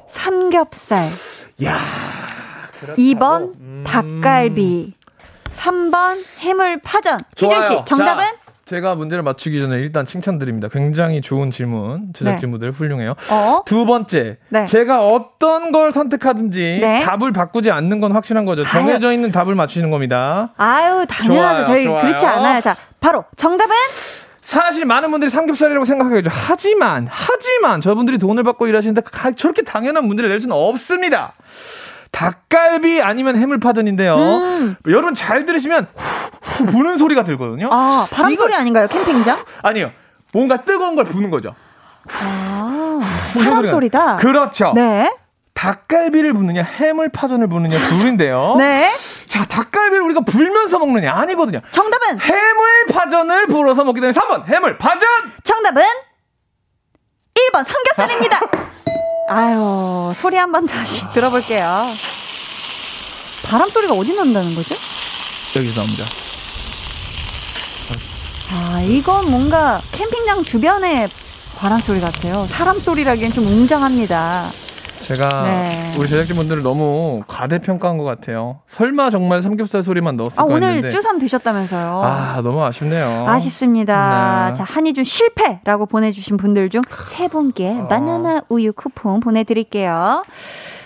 [0.07, 1.05] 삼겹살
[1.65, 1.77] 야.
[2.97, 3.85] 2번 음.
[3.87, 4.95] 닭갈비
[5.51, 7.83] 3번 해물파전 희준 씨.
[7.85, 8.25] 정답은?
[8.25, 8.33] 자,
[8.69, 10.69] 제가 문제를 맞추기 전에 일단 칭찬드립니다.
[10.69, 12.13] 굉장히 좋은 질문.
[12.13, 13.15] 제작진분들 훌륭해요.
[13.31, 13.63] 어?
[13.65, 14.67] 두 번째, 네.
[14.67, 17.01] 제가 어떤 걸 선택하든지 네.
[17.01, 18.63] 답을 바꾸지 않는 건 확실한 거죠.
[18.65, 18.69] 아유.
[18.71, 20.53] 정해져 있는 답을 맞추시는 겁니다.
[20.59, 21.55] 아유 당연하죠.
[21.55, 22.03] 좋아요, 저희 좋아요.
[22.03, 22.61] 그렇지 않아요.
[22.61, 23.75] 자 바로 정답은
[24.43, 26.29] 사실 많은 분들이 삼겹살이라고 생각하겠죠.
[26.31, 31.33] 하지만, 하지만 저분들이 돈을 받고 일하시는데 가- 저렇게 당연한 문제를 낼 수는 없습니다.
[32.19, 34.17] 닭갈비 아니면 해물파전인데요.
[34.17, 34.77] 음.
[34.89, 37.69] 여러분 잘 들으시면 후, 후 부는 소리가 들거든요.
[37.71, 39.39] 아 바람 이거- 소리 아닌가요 캠핑장?
[39.63, 39.93] 아니요.
[40.33, 41.55] 뭔가 뜨거운 걸 부는 거죠.
[42.11, 43.01] 아
[43.33, 44.17] 사람 소리다.
[44.17, 44.73] 그렇죠.
[44.75, 45.15] 네.
[45.55, 48.55] 닭갈비를 부느냐 해물파전을 부느냐 둘인데요.
[48.59, 48.89] 네.
[49.27, 51.61] 자, 닭갈비를 우리가 불면서 먹느냐 아니거든요.
[51.73, 55.09] 정답은 해물파전을 불어서 먹기 때문에 3번 해물파전.
[55.45, 55.83] 정답은
[57.35, 58.41] 1번 삼겹살입니다.
[59.29, 61.87] 아유 소리 한 번 다시 들어볼게요.
[63.45, 64.75] 바람 소리가 어디 난다는 거죠?
[65.57, 66.05] 여기서 나옵니다.
[68.51, 71.09] 아, 이건 뭔가 캠핑장 주변의
[71.59, 72.47] 바람 소리 같아요.
[72.47, 74.51] 사람 소리라기엔 좀 웅장합니다.
[75.09, 75.95] 제가 네.
[75.97, 78.61] 우리 제작진분들을 너무 과대평가한 것 같아요.
[78.69, 82.03] 설마 정말 삼겹살 소리만 넣었을까 아, 오늘 했는데 쭈삼 드셨다면서요.
[82.05, 83.25] 아 너무 아쉽네요.
[83.27, 84.49] 아쉽습니다.
[84.49, 84.53] 네.
[84.53, 87.89] 자, 한희준 실패라고 보내주신 분들 중 세 분께 어.
[87.89, 90.25] 바나나 우유 쿠폰 보내드릴게요.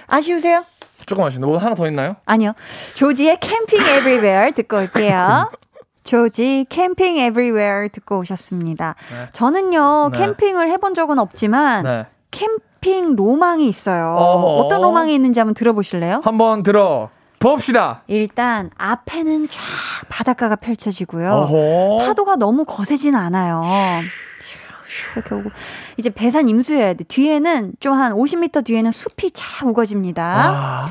[0.07, 0.65] 아쉬우세요?
[1.05, 1.45] 조금 아쉽네.
[1.45, 2.15] 뭐 하나 더 있나요?
[2.25, 2.53] 아니요.
[2.95, 5.51] 조지의 Camping Everywhere 듣고 올게요.
[6.05, 8.95] 조지 Camping Everywhere 듣고 오셨습니다.
[9.11, 9.29] 네.
[9.33, 10.19] 저는요, 네.
[10.19, 12.07] 캠핑을 해본 적은 없지만, 네.
[12.83, 14.17] 캠핑 로망이 있어요.
[14.19, 14.47] 어허.
[14.65, 16.21] 어떤 로망이 있는지 한번 들어보실래요?
[16.25, 18.03] 한번 들어 봅시다.
[18.09, 19.61] 일단 앞에는 쫙
[20.09, 21.31] 바닷가가 펼쳐지고요.
[21.33, 22.05] 어허.
[22.07, 23.63] 파도가 너무 거세지는 않아요.
[25.17, 25.51] 이렇게 오고
[25.97, 27.05] 이제 배산 임수해야 돼.
[27.05, 30.23] 뒤에는 좀 한 50m 뒤에는 숲이 쫙 우거집니다.
[30.25, 30.91] 아,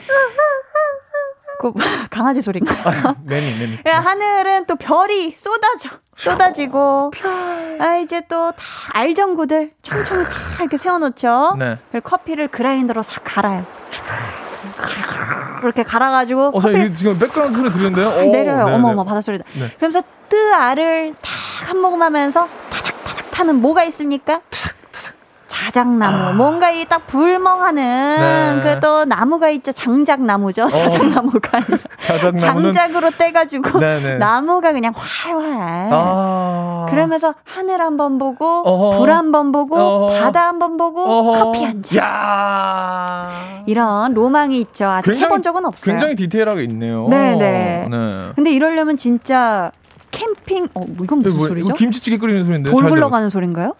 [1.62, 1.71] 그
[2.10, 3.15] 강아지 소리인가요?
[3.24, 3.80] 매니 매니.
[3.86, 7.12] 야, 하늘은 또 별이 쏟아져 쏟아지고
[7.80, 8.58] 아 이제 또 다
[8.93, 11.56] 알전구들 총총 다 이렇게 세워놓죠.
[11.60, 11.78] 네.
[11.91, 13.65] 그리고 커피를 그라인더로 싹 갈아요.
[15.60, 18.08] 그렇게 갈아가지고 어, 저 커피 이- 지금 백그라운드 소리 들리는데요?
[18.10, 18.65] 오, 내려요.
[18.65, 18.93] 네, 어머 네.
[18.93, 19.43] 어머 바닷소리다.
[19.54, 19.69] 네.
[19.78, 21.32] 그러면서 뜨아를 탁
[21.69, 24.41] 한 모금 하면서 타닥타닥 타는 뭐가 있습니까?
[25.52, 26.34] 자작나무.
[26.38, 28.54] 뭔가 이 딱 불멍하는 아.
[28.64, 28.76] 네.
[28.76, 29.72] 그 또 나무가 있죠.
[29.72, 30.68] 장작나무죠.
[30.70, 34.18] 자작나무가 아니라 자작나무는 장작으로 떼가지고 네네.
[34.18, 35.90] 나무가 그냥 활활.
[35.92, 36.86] 아.
[36.90, 38.98] 그러면서 하늘 한번 보고 어허.
[39.00, 40.20] 불 한번 보고 어허.
[40.20, 41.44] 바다 한번 보고 어허.
[41.46, 42.00] 커피 한 잔.
[42.00, 43.62] 야.
[43.66, 44.86] 이런 로망이 있죠.
[44.88, 45.94] 아직 해본 적은 없어요.
[45.94, 47.08] 굉장히 디테일하게 있네요.
[47.10, 47.88] 네네.
[47.90, 48.32] 네.
[48.36, 49.72] 근데 이러려면 진짜
[50.12, 51.74] 캠핑 어뭐 이건 무슨 뭐, 소리죠?
[51.76, 52.70] 김치찌개 끓이는 소리인데.
[52.72, 53.74] 돌잘 굴러가는 소리인가요?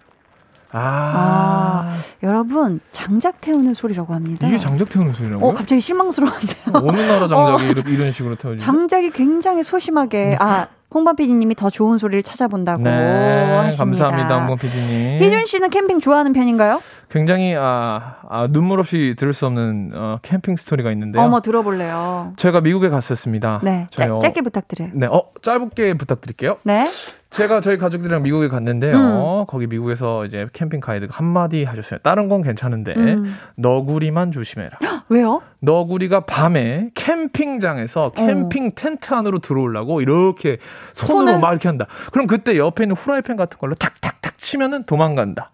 [0.72, 0.80] 들어.
[0.82, 1.96] 아.
[2.22, 4.46] 여러분 장작 태우는 소리라고 합니다.
[4.46, 5.46] 이게 장작 태우는 소리라고요?
[5.46, 6.72] 어 갑자기 실망스러운데요.
[6.74, 8.64] 어느 나라 장작이 어, 이렇게 이런 식으로 태워지죠?
[8.64, 14.08] 장작이 굉장히 소심하게 아 홍반 PD님이 더 좋은 소리를 찾아본다고 네, 하십니다.
[14.08, 15.22] 감사합니다, 홍범 PD님.
[15.22, 16.82] 희준 씨는 캠핑 좋아하는 편인가요?
[17.08, 21.22] 굉장히 아, 아, 눈물 없이 들을 수 없는 어, 캠핑 스토리가 있는데요.
[21.22, 22.34] 어머 들어볼래요.
[22.36, 23.60] 제가 미국에 갔었습니다.
[23.62, 24.90] 네, 짧, 어, 짧게 부탁드려요.
[24.94, 26.58] 네, 어, 짧게 부탁드릴게요.
[26.64, 26.84] 네.
[27.32, 28.94] 제가 저희 가족들이랑 미국에 갔는데요.
[28.94, 29.44] 음.
[29.48, 31.98] 거기 미국에서 이제 캠핑 가이드가 한마디 하셨어요.
[32.02, 33.34] 다른 건 괜찮은데 음.
[33.56, 34.78] 너구리만 조심해라.
[35.08, 35.40] 왜요?
[35.60, 40.58] 너구리가 밤에 캠핑장에서 캠핑 텐트 안으로 들어오려고 이렇게
[40.92, 41.40] 손으로 손을?
[41.40, 41.86] 막 이렇게 한다.
[42.12, 45.50] 그럼 그때 옆에 있는 후라이팬 같은 걸로 탁탁탁 치면은 도망간다.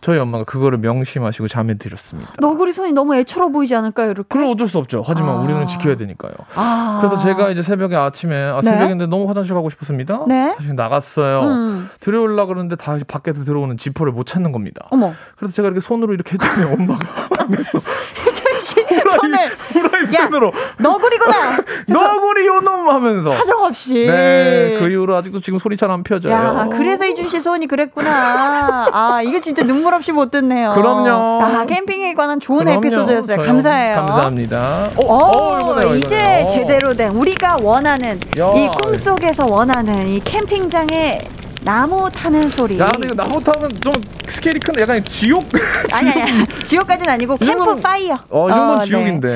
[0.00, 2.32] 저희 엄마가 그거를 명심하시고 잠에 드렸습니다.
[2.38, 4.26] 너구리 손이 너무 애처로 보이지 않을까요, 이렇게?
[4.28, 5.02] 그럼 어쩔 수 없죠.
[5.06, 5.40] 하지만 아.
[5.40, 6.32] 우리는 지켜야 되니까요.
[6.54, 6.98] 아.
[7.00, 8.70] 그래서 제가 이제 새벽에 아침에 아, 네.
[8.70, 10.24] 새벽인데 너무 화장실 가고 싶었습니다.
[10.28, 10.54] 네.
[10.56, 11.40] 사실 나갔어요.
[11.40, 11.90] 음.
[12.00, 14.86] 들어오려 그러는데 다시 밖에서 들어오는 지퍼를 못 찾는 겁니다.
[14.90, 15.12] 어머.
[15.36, 17.06] 그래서 제가 이렇게 손으로 이렇게 했더니 엄마가
[19.20, 21.56] 손을 후라이팬으로 너구리구나.
[21.88, 24.06] 너구리 요놈 하면서 사정없이.
[24.06, 26.32] 네, 그 이후로 아직도 지금 소리 잘 안 펴져요.
[26.32, 28.88] 야, 그래서 이준 씨 소원이 그랬구나.
[28.92, 30.72] 아, 이거 진짜 눈물 없이 못 듣네요.
[30.74, 31.42] 그럼요.
[31.44, 32.78] 아, 캠핑에 관한 좋은 그럼요.
[32.78, 33.36] 에피소드였어요.
[33.42, 33.94] 감사해요.
[33.94, 34.90] 감사합니다.
[34.96, 36.44] 어, 어, 이거네요, 이제 이거네요.
[36.44, 36.48] 어.
[36.48, 38.50] 제대로 된 우리가 원하는 야.
[38.56, 41.20] 이 꿈속에서 원하는 이 캠핑장에
[41.66, 42.78] 나무 타는 소리.
[42.78, 43.92] 야, 근데 이거 나무 타면 좀
[44.28, 45.44] 스케일이 큰데 약간 지옥.
[45.92, 48.16] 아니 아니 지옥까지는 아니고 캠프 파이어.
[48.30, 48.84] 어, 이 정도는 네.
[48.84, 49.28] 지옥인데.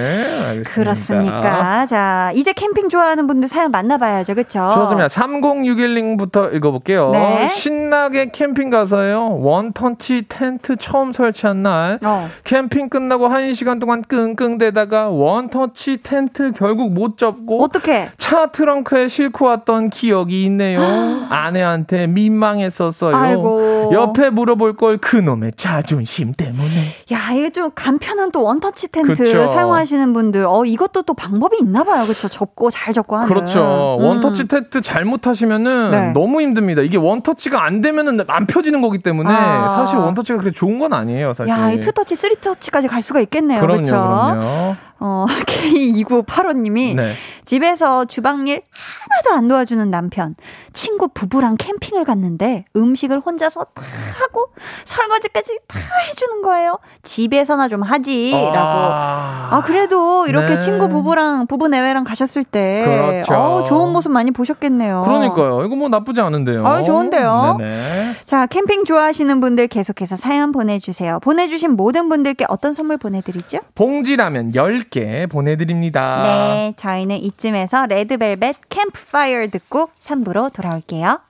[0.49, 0.71] 알겠습니다.
[0.73, 1.87] 그렇습니까?
[1.87, 4.71] 자, 이제 캠핑 좋아하는 분들 사연 만나 봐야죠, 그쵸?
[4.73, 5.09] 좋습니다.
[5.09, 7.11] 3061님부터 읽어 볼게요.
[7.13, 7.49] 네.
[7.49, 9.41] 신나게 캠핑 가서요.
[9.41, 11.99] 원터치 텐트 처음 설치한 날.
[12.05, 12.31] 어.
[12.45, 18.11] 캠핑 끝나고 1시간 동안 끙끙대다가 원터치 텐트 결국 못 접고 어떻게?
[18.19, 20.81] 차 트렁크에 싣고 왔던 기억이 있네요.
[21.29, 23.17] 아내한테 민망했었어요.
[23.17, 23.91] 아이고.
[23.93, 26.69] 옆에 물어볼 걸 그놈의 자존심 때문에.
[27.13, 29.47] 야, 이게 좀 간편한 또 원터치 텐트 그쵸.
[29.47, 32.29] 사용하시는 분들, 어, 이것도 또 방법이 있나 봐요, 그쵸?
[32.29, 33.29] 접고, 잘 접고 하는.
[33.29, 33.99] 그렇죠.
[33.99, 34.05] 음.
[34.05, 36.13] 원터치 텐트 잘못하시면은 네.
[36.13, 36.83] 너무 힘듭니다.
[36.83, 39.77] 이게 원터치가 안 되면은 안 펴지는 거기 때문에 아.
[39.77, 41.51] 사실 원터치가 그렇게 좋은 건 아니에요, 사실.
[41.51, 43.61] 야, 이 투터치, 쓰리터치까지 갈 수가 있겠네요.
[43.61, 44.77] 그렇죠?
[45.01, 47.15] 어, K2985님이 네.
[47.47, 50.37] 집에서 주방일 하나도 안 도와주는 남편,
[50.75, 53.83] 친구 부부랑 캠핑을 갔는데 음식을 혼자서 다
[54.21, 54.53] 하고
[54.85, 56.79] 설거지까지 다 해주는 거예요.
[57.03, 58.57] 집에서나 좀 하지라고.
[58.57, 60.61] 아, 아, 그래도 이렇게 네.
[60.61, 63.35] 친구 부부랑 부부 내외랑 가셨을 때 그렇죠.
[63.35, 65.03] 어, 좋은 모습 많이 보셨겠네요.
[65.05, 65.65] 그러니까요.
[65.65, 66.67] 이거 뭐 나쁘지 않은데요.
[66.67, 67.57] 아, 좋은데요.
[67.59, 68.13] 네네.
[68.27, 71.21] 자, 캠핑 좋아하시는 분들 계속해서 사연 보내주세요.
[71.21, 73.61] 보내주신 모든 분들께 어떤 선물 보내드리죠?
[73.75, 76.23] 봉지라면 10개 보내드립니다.
[76.25, 81.21] 네, 저희는 이쯤에서 레드벨벳 캠프파이어 듣고 3부로 돌아올게요.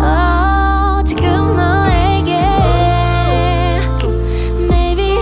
[0.00, 2.38] 어, 지금 너에게
[4.68, 5.18] maybe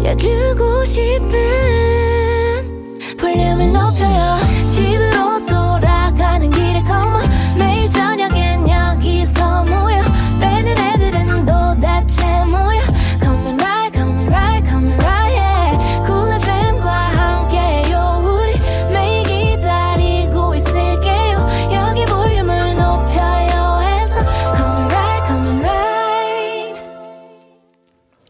[0.00, 1.45] 들려주고 싶은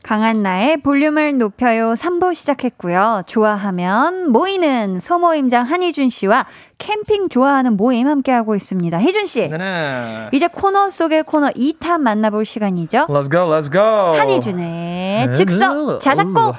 [0.07, 3.23] 강한 나의 볼륨을 높여요 3부 시작했고요.
[3.27, 6.47] 좋아하면 모이는 소모임장 한희준 씨와
[6.79, 9.01] 캠핑 좋아하는 모임 함께하고 있습니다.
[9.01, 10.29] 희준 씨, 네네.
[10.31, 13.09] 이제 코너 속의 코너 2탄 만나볼 시간이죠.
[13.09, 14.16] Let's go, let's go.
[14.16, 16.55] 한희준의 네, 즉석 자작곡.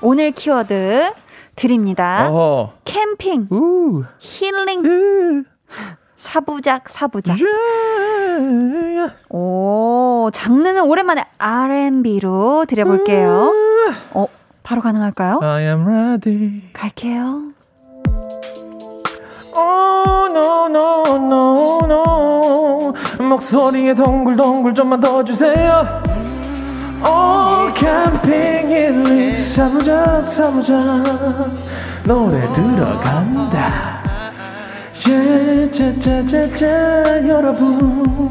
[0.00, 1.12] 오늘 키워드
[1.54, 2.30] 드립니다.
[2.30, 2.72] 어허.
[2.86, 4.04] 캠핑, 우.
[4.18, 5.44] 힐링, 으.
[6.22, 7.36] 사부작, 사부작.
[7.40, 7.44] 예.
[9.28, 13.52] 오, 장르는 오랜만에 R&B로 드려볼게요.
[14.14, 14.26] 어,
[14.62, 15.40] 바로 가능할까요?
[15.42, 16.62] I am ready.
[16.74, 17.50] 갈게요.
[19.54, 22.94] Oh no no no no
[23.28, 26.02] 목소리에 동글동글 좀만 더 주세요
[27.04, 31.52] Oh 캠핑 힐링 사무장 사무장
[32.04, 33.91] 노래 들어간다
[35.92, 36.66] 제제제제제
[37.28, 38.30] 여러분.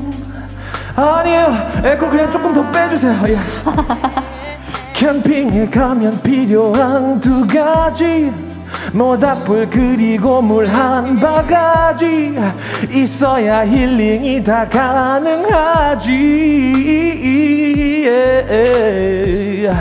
[0.96, 1.48] 아니요.
[1.84, 3.22] 에코 그냥 조금 더 빼주세요.
[3.28, 3.38] 예.
[4.96, 8.32] 캠핑에 가면 필요한 두 가지.
[8.94, 12.38] 모닥불 그리고 물 한 바가지.
[12.90, 16.10] 있어야 힐링이 다 가능하지.
[18.06, 19.72] 예.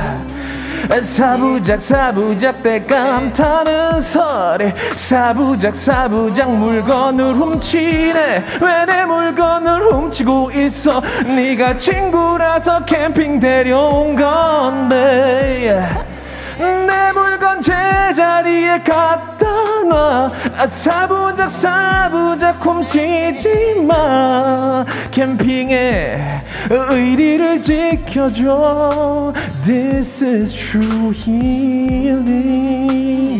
[1.02, 8.40] 사부작 사부작 때감 타는 설에 사부작 사부작 물건을 훔치네.
[8.60, 11.00] 왜 내 물건을 훔치고 있어?
[11.24, 15.86] 네가 친구라서 캠핑 데려온 건데
[16.60, 19.46] 내 물건 제자리에 갖다
[19.88, 24.84] 놔 아, 사부작 사부작 훔치지 마.
[25.10, 29.32] 캠핑의 의리를 지켜줘.
[29.64, 32.60] This is true healing.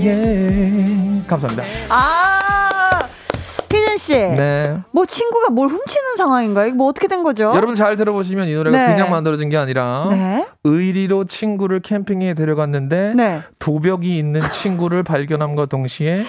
[0.02, 1.22] Yeah.
[1.28, 1.62] 감사합니다.
[1.90, 2.39] 아,
[3.92, 4.12] 희준 씨.
[4.36, 6.72] 네 뭐 친구가 뭘 훔치는 상황인가요?
[6.74, 7.52] 뭐 어떻게 된 거죠?
[7.54, 8.92] 여러분 잘 들어보시면 이 노래가 네.
[8.94, 10.46] 그냥 만들어진 게 아니라 네.
[10.64, 13.40] 의리로 친구를 캠핑에 데려갔는데 네.
[13.58, 16.24] 도벽이 있는 친구를 발견함과 동시에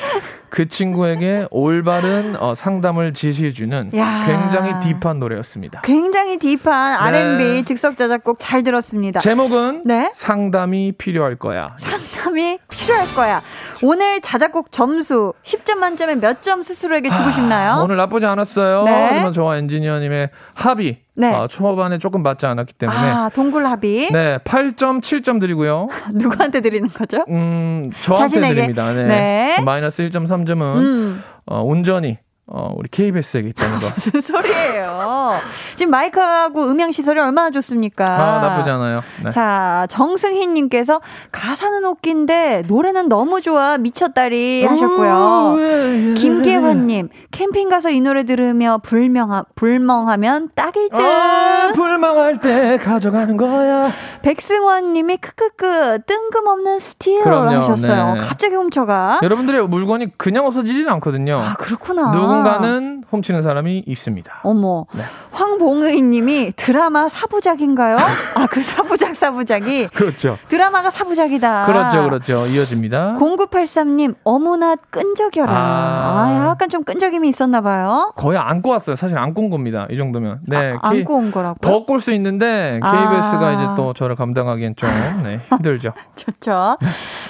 [0.52, 4.24] 그 친구에게 올바른 어, 상담을 제시해주는 야.
[4.28, 5.80] 굉장히 딥한 노래였습니다.
[5.82, 7.64] 굉장히 딥한 R&B 네.
[7.64, 9.22] 즉석 자작곡 잘 들었습니다.
[9.22, 10.12] 제목은 네.
[10.14, 11.76] 상담이 필요할 거야.
[11.80, 13.42] 상담이 필요할 거야.
[13.82, 17.74] 오늘 자작곡 점수 10점 만점에 몇 점 스스로에게 주고 싶나요?
[17.74, 18.84] 아, 오늘 나쁘지 않았어요.
[18.84, 19.08] 네.
[19.10, 21.34] 하지만 저와 엔지니어님의 합의 네.
[21.36, 24.10] 어, 초반에 조금 맞지 않았기 때문에 아, 동굴 합의.
[24.12, 25.88] 네 8점 7점 드리고요.
[26.14, 27.24] 누구한테 드리는 거죠?
[27.30, 28.54] 음 저한테 자신에게?
[28.56, 28.92] 드립니다.
[28.92, 29.06] 네.
[29.06, 29.62] 네.
[29.62, 31.24] 마이너스 1.3점은 음.
[31.46, 32.18] 어, 온전히
[32.54, 33.88] 어, 우리 KBS에게 있다는 거.
[33.96, 35.40] 무슨 소리예요?
[35.76, 38.04] 지금 마이크하고 음향 시설이 얼마나 좋습니까?
[38.06, 39.02] 아 나쁘지 않아요.
[39.24, 39.30] 네.
[39.30, 41.00] 자, 정승희 님께서
[41.32, 45.56] 가사는 웃긴데 노래는 너무 좋아 미쳤다리 하셨고요.
[45.60, 51.00] 예, 김계환 님 캠핑 가서 이 노래 들으며 불명하, 불멍하면 딱일 듯.
[51.00, 53.92] 아, 불망할 때 가져가는 거야.
[54.22, 58.14] 백승원 님이 크크크 뜬금없는 스틸 그럼요, 하셨어요.
[58.16, 58.20] 네.
[58.20, 59.22] 갑자기 훔쳐가.
[59.24, 61.40] 여러분들의 물건이 그냥 없어지진 않거든요.
[61.42, 62.12] 아 그렇구나.
[62.44, 64.40] 누군가는 훔치는 사람이 있습니다.
[64.44, 65.04] 어머, 네.
[65.32, 67.98] 황봉의 님이 드라마 사부작인가요?
[68.36, 70.38] 아 그 사부작 사부작이 그렇죠.
[70.50, 71.66] 드라마가 사부작이다.
[71.66, 72.46] 그렇죠, 그렇죠.
[72.48, 73.16] 이어집니다.
[73.20, 75.52] 0983님, 어머나 끈적여라.
[75.52, 76.12] 아.
[76.22, 78.12] 아, 약간 좀 끈적임이 있었나 봐요.
[78.18, 78.96] 거의 안고 왔어요.
[78.96, 79.88] 사실 안고 온 겁니다.
[79.90, 80.40] 이 정도면.
[80.48, 80.74] 네.
[80.82, 81.58] 아, 안고 온 거라고.
[81.62, 82.92] 더 꼴 수 있는데 아.
[82.92, 84.90] KBS가 이제 또 저를 감당하기엔 좀
[85.24, 85.94] 네, 힘들죠.
[86.16, 86.78] 좋죠.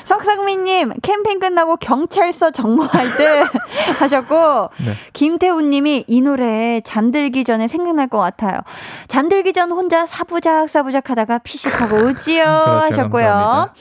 [0.03, 3.43] 석상민 님, 캠핑 끝나고 경찰서 정모할 때
[3.99, 4.90] 하셨고, 네.
[5.13, 8.59] 김태훈님이 이 노래 잠들기 전에 생각날 것 같아요.
[9.07, 13.25] 잠들기 전 혼자 사부작 사부작 하다가 피식하고 웃지요 그렇죠, 하셨고요.
[13.25, 13.73] 감사합니다.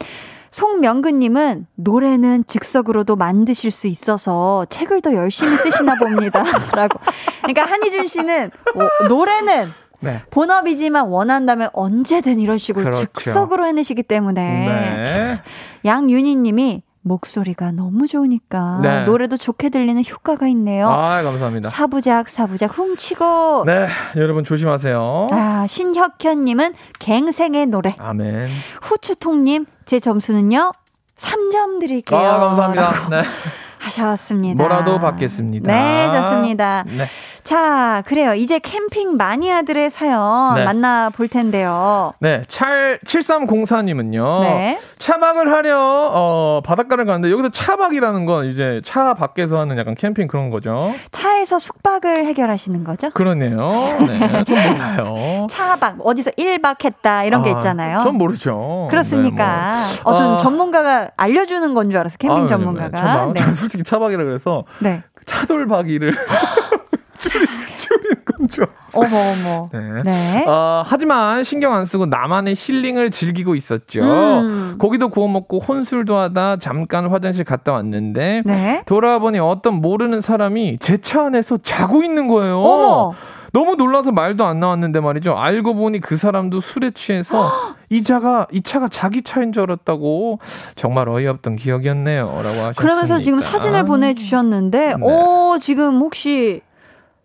[0.51, 6.43] 송명근님은 노래는 즉석으로도 만드실 수 있어서 책을 더 열심히 쓰시나 봅니다.
[6.75, 6.99] 라고.
[7.43, 10.23] 그러니까 한희준 씨는 어, 노래는 네.
[10.31, 13.07] 본업이지만 원한다면 언제든 이런 식으로 그렇죠.
[13.07, 15.43] 즉석으로 해내시기 때문에 네.
[15.85, 19.05] 양윤희 님이 목소리가 너무 좋으니까 네.
[19.05, 20.89] 노래도 좋게 들리는 효과가 있네요.
[20.89, 21.69] 아, 감사합니다.
[21.69, 25.29] 사부작 사부작 훔치고 네, 여러분 조심하세요.
[25.31, 28.51] 아, 신혁현님은 갱생의 노래 아멘.
[28.83, 30.73] 후추통님 제 점수는요
[31.17, 32.19] 3점 드릴게요.
[32.19, 33.09] 아, 감사합니다.
[33.11, 33.23] 네.
[33.81, 34.63] 하셨습니다.
[34.63, 35.73] 뭐라도 받겠습니다.
[35.73, 36.85] 네, 좋습니다.
[36.87, 37.07] 네.
[37.45, 38.35] 자, 그래요.
[38.35, 40.65] 이제 캠핑 마니아들의 사연 네.
[40.65, 42.13] 만나볼 텐데요.
[42.21, 44.41] 네, 찰 7304님은요.
[44.43, 44.79] 네.
[44.99, 45.77] 차박을 하려
[46.13, 50.93] 어, 바닷가를 가는데 여기서 차박이라는 건 이제 차 밖에서 하는 약간 캠핑 그런 거죠.
[51.13, 53.11] 차에서 숙박을 해결하시는 거죠?
[53.11, 53.71] 그러네요.
[54.07, 55.47] 네, 좀 몰라요.
[55.51, 58.01] 차박, 어디서 1박 했다, 이런 게 아, 있잖아요.
[58.03, 58.87] 전 모르죠.
[58.91, 59.71] 그렇습니까?
[59.81, 60.13] 네, 뭐.
[60.13, 60.39] 어, 전 아.
[60.39, 62.19] 전문가가 알려주는 건 줄 알았어요.
[62.19, 62.91] 캠핑 아, 네, 전문가가.
[62.91, 63.41] 네, 전, 마- 네.
[63.41, 65.03] 전 솔직히 차박이라 그래서 네.
[65.27, 66.15] 차돌박이를
[67.21, 67.47] 줄이,
[67.77, 68.67] 줄이는 건 줄.
[68.93, 69.67] 어머, 어머.
[69.73, 70.03] 네.
[70.05, 70.45] 네.
[70.47, 74.01] 어, 하지만 신경 안 쓰고 나만의 힐링을 즐기고 있었죠.
[74.03, 74.77] 음.
[74.79, 78.83] 고기도 구워 먹고 혼술도 하다 잠깐 화장실 갔다 왔는데 네.
[78.87, 82.61] 돌아보니 어떤 모르는 사람이 제 차 안에서 자고 있는 거예요.
[82.61, 83.13] 어머.
[83.53, 85.37] 너무 놀라서 말도 안 나왔는데 말이죠.
[85.37, 87.51] 알고 보니 그 사람도 술에 취해서
[87.91, 90.39] 이 차가 이 차가 자기 차인 줄 알았다고
[90.77, 92.73] 정말 어이없던 기억이었네요라고 하셨습니다.
[92.75, 94.95] 그러면서 지금 사진을 보내주셨는데, 네.
[95.03, 96.61] 오, 지금 혹시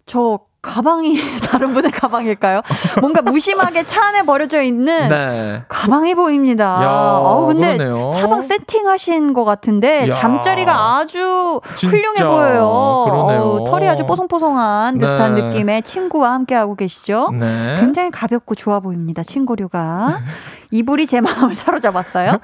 [0.05, 1.15] 저 가방이
[1.47, 2.61] 다른 분의 가방일까요?
[2.99, 5.61] 뭔가 무심하게 차 안에 버려져 있는 네.
[5.67, 6.63] 가방이 보입니다.
[6.83, 6.89] 야,
[7.21, 8.09] 어 근데 그러네요.
[8.11, 10.11] 차방 세팅하신 것 같은데 야.
[10.11, 12.63] 잠자리가 아주 진짜 훌륭해 보여요.
[12.65, 15.41] 어우, 털이 아주 뽀송뽀송한 듯한 네.
[15.43, 17.29] 느낌의 친구와 함께 하고 계시죠.
[17.39, 17.77] 네.
[17.79, 19.21] 굉장히 가볍고 좋아 보입니다.
[19.21, 20.19] 친구류가.
[20.71, 22.39] 이불이 제 마음을 사로잡았어요.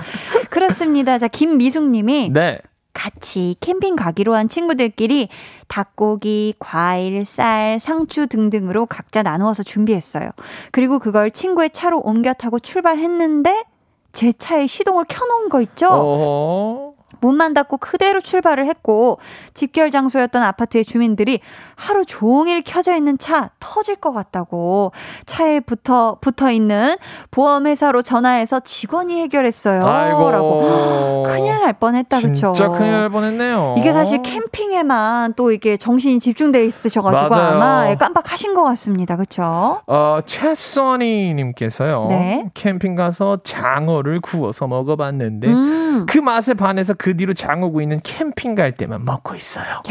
[0.52, 1.18] 그렇습니다.
[1.18, 2.60] 자, 김미숙 님이 네.
[2.94, 5.30] 같이 캠핑 가기로 한 친구들끼리
[5.68, 10.32] 닭고기, 과일, 쌀, 상추 등등으로 각자 나누어서 준비했어요.
[10.72, 13.64] 그리고 그걸 친구의 차로 옮겨 타고 출발했는데
[14.14, 15.88] 제 차에 시동을 켜놓은 거 있죠?
[15.90, 16.91] 어.
[17.20, 19.20] 문만 닫고 그대로 출발을 했고
[19.54, 21.40] 집결 장소였던 아파트의 주민들이
[21.76, 24.92] 하루 종일 켜져 있는 차 터질 것 같다고
[25.26, 26.96] 차에 붙어 붙어 있는
[27.32, 29.86] 보험 회사로 전화해서 직원이 해결했어요.
[29.86, 30.32] 아이고.
[30.32, 32.54] 라고 큰일 날 뻔했다 그쵸?
[32.54, 33.76] 진짜 큰일 날 뻔했네요.
[33.78, 37.56] 이게 사실 캠핑에만 또 이게 정신이 집중돼 있으셔가지고 맞아요.
[37.56, 39.16] 아마 예, 깜빡하신 것 같습니다.
[39.16, 39.82] 그렇죠?
[39.88, 42.08] 어, 채써니님께서요.
[42.10, 42.50] 네.
[42.54, 46.06] 캠핑 가서 장어를 구워서 먹어봤는데 음.
[46.08, 49.82] 그 맛에 반해서 그 뒤로 장어구이는 캠핑 갈 때만 먹고 있어요.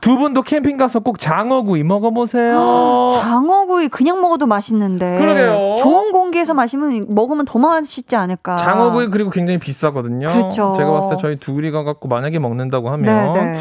[0.00, 3.06] 두 분도 캠핑 가서 꼭 장어구이 먹어보세요.
[3.12, 5.76] 장어구이 그냥 먹어도 맛있는데 그러게요.
[5.78, 8.56] 좋은 공기에서 마시면 먹으면 더 맛있지 않을까?
[8.56, 10.26] 장어구이 그리고 굉장히 비싸거든요.
[10.26, 10.72] 그쵸.
[10.76, 13.56] 제가 봤을 때 저희 두구리 가갖고 만약에 먹는다고 하면 네, 네.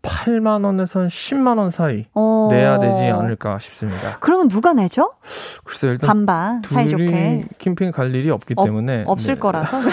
[0.00, 2.48] 8만 원에서 한 10만 원 사이 어.
[2.50, 4.16] 내야 되지 않을까 싶습니다.
[4.20, 5.12] 그러면 누가 내죠?
[5.64, 9.40] 글쎄 일단 반반 둘이 사이좋게 캠핑 갈 일이 없기 없- 때문에 없을 네.
[9.40, 9.76] 거라서.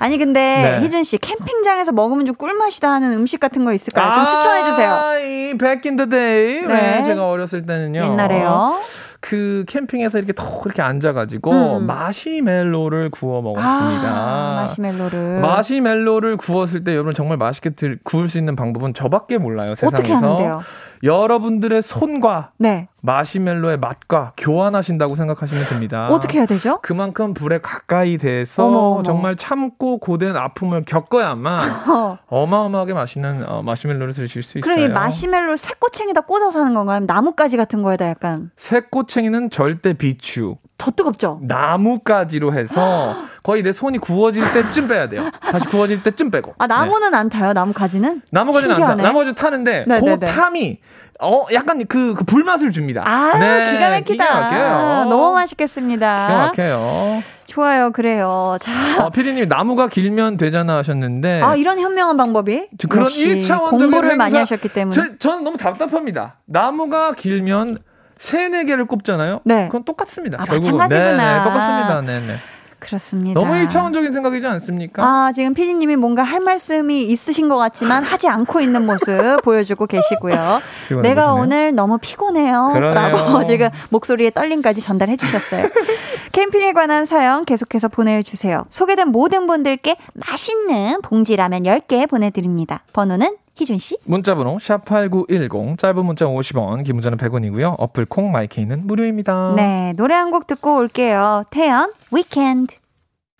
[0.00, 0.84] 아니 근데 네.
[0.84, 4.14] 희준 씨 캠핑장에서 먹으면 좀 꿀맛이다 하는 음식 같은 거 있을까요?
[4.14, 4.92] 좀 추천해 주세요.
[4.92, 6.66] 아, 이 day.
[6.66, 6.66] 네.
[6.66, 7.02] 네.
[7.04, 8.00] 제가 어렸을 때는요.
[8.04, 8.78] 옛날에요.
[9.20, 11.86] 그 캠핑에서 이렇게 톡 이렇게 앉아가지고 음.
[11.86, 14.08] 마시멜로를 구워 먹었습니다.
[14.08, 15.40] 아, 마시멜로를.
[15.42, 19.96] 마시멜로를 구웠을 때 여러분 정말 맛있게 들, 구울 수 있는 방법은 저밖에 몰라요 세상에서.
[19.98, 20.62] 어떻게 하는데요?
[21.02, 22.88] 여러분들의 손과 네.
[23.00, 26.08] 마시멜로의 맛과 교환하신다고 생각하시면 됩니다.
[26.10, 26.78] 어떻게 해야 되죠?
[26.82, 29.02] 그만큼 불에 가까이 대서 어머, 어머.
[29.02, 31.60] 정말 참고 고된 아픔을 겪어야만
[32.28, 34.60] 어마어마하게 맛있는 어, 마시멜로를 드실 수 있어요.
[34.62, 37.00] 그럼 이 마시멜로를 새꼬챙이다 꽂아서 하는 건가요?
[37.00, 40.56] 나뭇가지 같은 거에다 약간 새꼬챙이는 절대 비추.
[40.80, 41.38] 더 뜨겁죠?
[41.42, 43.14] 나무까지로 해서
[43.44, 45.30] 거의 내 손이 구워질 때쯤 빼야 돼요.
[45.40, 46.54] 다시 구워질 때쯤 빼고.
[46.58, 47.52] 아 나무는 안 타요?
[47.52, 48.22] 나무가지는?
[48.30, 48.86] 나무가지는 안 타.
[48.86, 49.02] 신기하네.
[49.02, 50.26] 나무가지 타는데 네, 그 네, 네.
[50.26, 50.78] 탐이
[51.22, 53.02] 어 약간 그, 그 불맛을 줍니다.
[53.06, 54.24] 아 네, 기가 막히다.
[54.24, 55.04] 기가 막혀요.
[55.10, 56.26] 너무 맛있겠습니다.
[56.28, 57.22] 기가 막혀요.
[57.46, 58.56] 좋아요, 그래요.
[58.60, 58.70] 자,
[59.04, 64.10] 어, 피디님 나무가 길면 되잖아 하셨는데 아 이런 현명한 방법이 저 그런 역시 1차원적인 공부를
[64.12, 66.36] 행사, 많이 하셨기 때문에 저, 저는 너무 답답합니다.
[66.46, 67.78] 나무가 길면
[68.20, 69.40] 세네 개를 꼽잖아요.
[69.44, 69.66] 네.
[69.66, 70.36] 그건 똑같습니다.
[70.40, 70.76] 아, 결국은.
[70.76, 71.16] 마찬가지구나.
[71.16, 72.00] 네, 네, 똑같습니다.
[72.02, 72.36] 네, 네.
[72.78, 73.38] 그렇습니다.
[73.38, 75.02] 너무 1차원적인 생각이지 않습니까?
[75.04, 80.60] 아, 지금 피디님이 뭔가 할 말씀이 있으신 것 같지만 하지 않고 있는 모습 보여주고 계시고요.
[81.02, 81.42] 내가 보시네요.
[81.42, 82.70] 오늘 너무 피곤해요.
[82.72, 82.94] 그러네요.
[82.94, 85.68] 라고 지금 목소리에 떨림까지 전달해 주셨어요.
[86.32, 88.64] 캠핑에 관한 사연 계속해서 보내주세요.
[88.70, 92.82] 소개된 모든 분들께 맛있는 봉지라면 10개 보내드립니다.
[92.94, 93.98] 번호는 희준 씨?
[94.04, 97.74] 문자번호 샵8910 짧은 문자 50원 긴 문자는 100원이고요.
[97.78, 99.54] 어플 콩 마이케이는 무료입니다.
[99.56, 101.44] 네, 노래 한 곡 듣고 올게요.
[101.50, 102.76] 태연, Weekend.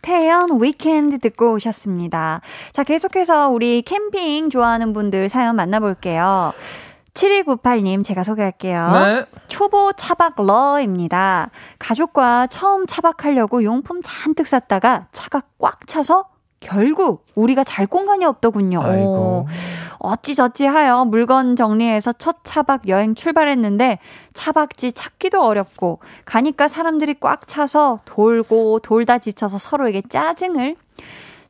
[0.02, 2.40] 태연 Weekend 듣고 오셨습니다.
[2.72, 6.52] 자, 계속해서 우리 캠핑 좋아하는 분들 사연 만나볼게요.
[7.14, 8.90] 7198님, 제가 소개할게요.
[8.92, 9.24] 네.
[9.48, 11.50] 초보 차박러입니다.
[11.78, 16.26] 가족과 처음 차박하려고 용품 잔뜩 샀다가 차가 꽉 차서
[16.60, 18.82] 결국 우리가 잘 공간이 없더군요.
[18.82, 19.48] 아이고.
[20.00, 23.98] 어찌저찌 하여 물건 정리해서 첫 차박 여행 출발했는데
[24.34, 30.76] 차박지 찾기도 어렵고 가니까 사람들이 꽉 차서 돌고 돌다 지쳐서 서로에게 짜증을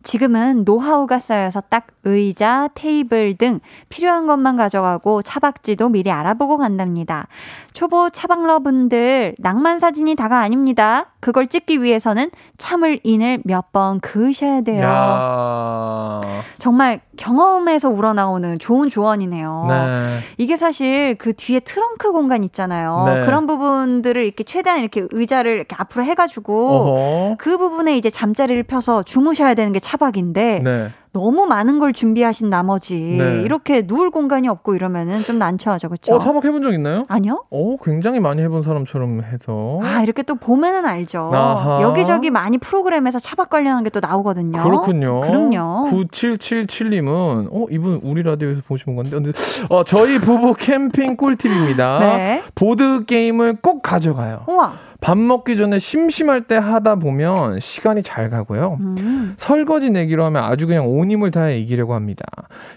[0.02, 7.28] 지금은 노하우가 쌓여서 딱 의자, 테이블 등 필요한 것만 가져가고 차박지도 미리 알아보고 간답니다.
[7.72, 11.06] 초보 차박러분들 낭만 사진이 다가 아닙니다.
[11.20, 14.82] 그걸 찍기 위해서는 참을 인을 몇 번 그으셔야 돼요.
[14.84, 16.20] 야.
[16.58, 19.66] 정말 경험에서 우러나오는 좋은 조언이네요.
[19.68, 20.18] 네.
[20.38, 23.04] 이게 사실 그 뒤에 트렁크 공간 있잖아요.
[23.06, 23.24] 네.
[23.24, 27.36] 그런 부분들을 이렇게 최대한 이렇게 의자를 이렇게 앞으로 해가지고 어허.
[27.38, 30.90] 그 부분에 이제 잠자리를 펴서 주무셔야 되는 게 차박인데 네.
[31.12, 33.42] 너무 많은 걸 준비하신 나머지 네.
[33.42, 36.14] 이렇게 누울 공간이 없고 이러면은 좀 난처하죠, 그렇죠?
[36.14, 37.02] 어, 차박 해본 적 있나요?
[37.08, 37.44] 아니요?
[37.50, 39.80] 어, 굉장히 많이 해본 사람처럼 해서.
[39.82, 41.30] 아 이렇게 또 보면은 알죠.
[41.34, 41.82] 아하.
[41.82, 44.62] 여기저기 많이 프로그램에서 차박 관련한 게 또 나오거든요.
[44.62, 45.20] 그렇군요.
[45.22, 45.86] 그럼요.
[45.90, 49.32] 9777님은, 어, 이분 우리 라디오에서 보신 건데, 근데,
[49.68, 51.98] 어, 저희 부부 캠핑 꿀팁입니다.
[51.98, 52.42] 네.
[52.54, 54.44] 보드 게임을 꼭 가져가요.
[54.46, 54.74] 우와.
[55.00, 58.78] 밥 먹기 전에 심심할 때 하다 보면 시간이 잘 가고요.
[58.84, 59.34] 음.
[59.36, 62.24] 설거지 내기로 하면 아주 그냥 온 힘을 다해 이기려고 합니다.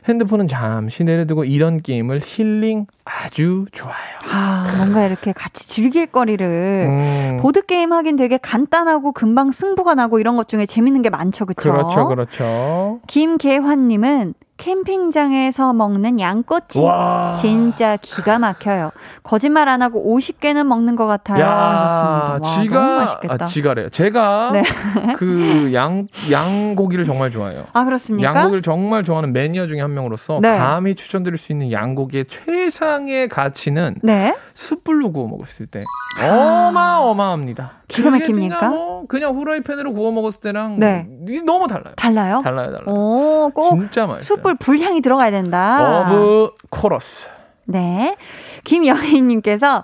[0.08, 3.94] 핸드폰은 잠시 내려두고 이런 게임을 힐링 아주 좋아요.
[4.32, 6.46] 아 뭔가 이렇게 같이 즐길 거리를
[6.88, 11.46] 음, 보드 게임 하긴 되게 간단하고 금방 승부가 나고 이런 것 중에 재밌는 게 많죠,
[11.46, 11.72] 그렇죠?
[11.72, 13.00] 그렇죠, 그렇죠.
[13.08, 14.34] 김계환 님은
[14.64, 17.36] 캠핑장에서 먹는 양꼬치 와.
[17.36, 18.92] 진짜 기가 막혀요.
[19.22, 21.44] 거짓말 안 하고 50개는 먹는 것 같아요.
[21.44, 22.32] 하셨습니다.
[22.32, 23.20] 와, 지가.
[23.28, 23.90] 아, 지가래요.
[23.90, 24.64] 제가 네.
[25.18, 27.66] 그양 양고기를 정말 좋아해요.
[27.74, 28.30] 아 그렇습니까?
[28.30, 30.58] 양고기를 정말 좋아하는 매니아 중에 한 명으로서 네.
[30.58, 34.34] 감히 추천드릴 수 있는 양고기의 최상의 가치는 네.
[34.54, 35.84] 숯불로 구워 먹었을 때
[36.22, 37.83] 어마어마합니다.
[37.94, 38.70] 기가 막힙니까?
[38.70, 41.08] 뭐 그냥 후라이팬으로 구워 먹었을 때랑 네.
[41.46, 41.94] 너무 달라요.
[41.96, 42.42] 달라요?
[42.44, 42.86] 달라요, 달라요.
[42.88, 44.38] 오, 꼭 진짜 맛있어요.
[44.38, 46.02] 숯불 불향이 들어가야 된다.
[46.08, 47.28] 어브 코러스.
[47.66, 48.16] 네.
[48.64, 49.84] 김영희님께서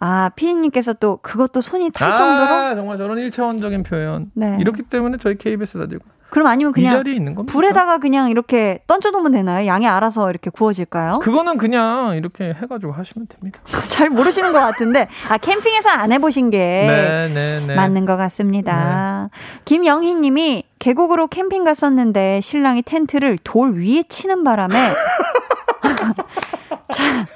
[0.00, 4.30] 아 피디님께서 또 그것도 손이 탈 정도로 아, 정말 저런 1차원적인 표현.
[4.34, 4.56] 네.
[4.60, 5.98] 이렇기 때문에 저희 KBS 라디오
[6.30, 7.52] 그럼 아니면 이 그냥 자리에 있는 겁니다.
[7.52, 9.66] 불에다가 그냥 이렇게 던져놓으면 되나요?
[9.66, 11.20] 양이 알아서 이렇게 구워질까요?
[11.20, 13.60] 그거는 그냥 이렇게 해가지고 하시면 됩니다.
[13.88, 17.74] 잘 모르시는 것 같은데 아 캠핑에서 안 해보신 게 네, 네, 네.
[17.74, 19.30] 맞는 것 같습니다.
[19.64, 24.76] 김영희님이 계곡으로 캠핑 갔었는데 신랑이 텐트를 돌 위에 치는 바람에
[26.92, 27.26] 잠,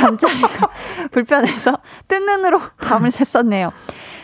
[0.00, 0.68] 잠자리가
[1.12, 1.78] 불편해서
[2.08, 3.72] 뜬 눈으로 밤을 샜었네요.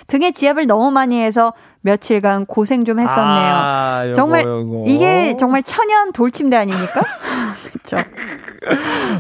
[0.07, 1.53] 등에 지압을 너무 많이 해서
[1.83, 3.55] 며칠간 고생 좀 했었네요.
[3.55, 4.85] 아, 요거, 정말 요거.
[4.87, 7.01] 이게 정말 천연 돌침대 아닙니까?
[7.85, 7.97] 그렇죠.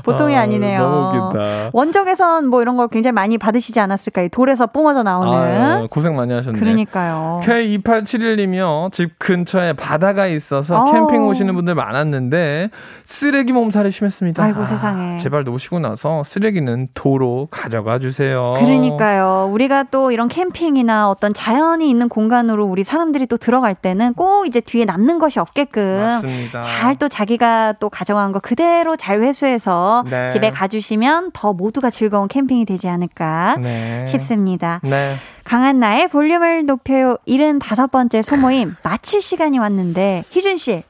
[0.04, 0.44] 보통이 아,
[0.86, 1.70] 웃긴다.
[1.72, 4.28] 원적에선 뭐 이런 걸 굉장히 많이 받으시지 않았을까 요?
[4.30, 5.32] 돌에서 뿜어져 나오는.
[5.32, 6.58] 아유, 고생 많이 하셨네.
[6.58, 7.40] 그러니까요.
[7.44, 8.92] K2871님이요.
[8.92, 10.92] 집 근처에 바다가 있어서 어우.
[10.92, 12.70] 캠핑 오시는 분들 많았는데
[13.04, 14.42] 쓰레기 몸살이 심했습니다.
[14.42, 15.18] 아이고, 세상에.
[15.18, 18.54] 제발 오시고 나서 쓰레기는 도로 가져가 주세요.
[18.58, 19.48] 그러니까요.
[19.52, 24.60] 우리가 또 이런 캠핑이나 어떤 자연이 있는 공간으로 우리 사람들이 또 들어갈 때는 꼭 이제
[24.60, 26.20] 뒤에 남는 것이 없게끔.
[26.62, 30.28] 잘 또 자기가 또 가져간 거 그대로 잘 회수해서 네.
[30.28, 34.04] 집에 가주시면 더 모두가 즐거운 캠핑이 되지 않을까 네.
[34.06, 34.80] 싶습니다.
[34.84, 35.16] 네.
[35.44, 37.16] 강한 나의 볼륨을 높여요.
[37.26, 40.82] 75번째 소모임 마칠 시간이 왔는데 희준 씨.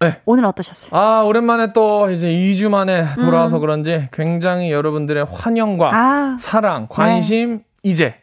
[0.00, 0.20] 네.
[0.24, 0.98] 오늘 어떠셨어요?
[1.00, 5.94] 아, 오랜만에 또 이제 2주 만에 돌아와서 그런지 굉장히 여러분들의 환영과 음.
[5.94, 8.14] 아, 사랑, 관심 이제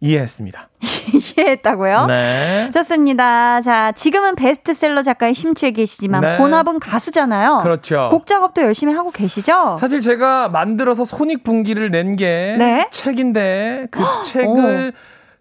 [0.00, 0.68] 이해했습니다.
[1.38, 2.06] 이해했다고요?
[2.06, 2.70] 네.
[2.72, 3.60] 좋습니다.
[3.60, 6.36] 자, 지금은 베스트셀러 작가의 심취해 계시지만 네.
[6.36, 7.60] 본업은 가수잖아요.
[7.62, 8.08] 그렇죠.
[8.10, 9.78] 곡 작업도 열심히 하고 계시죠?
[9.80, 12.88] 사실 제가 만들어서 손익분기를 낸게 네.
[12.90, 14.92] 책인데 그 책을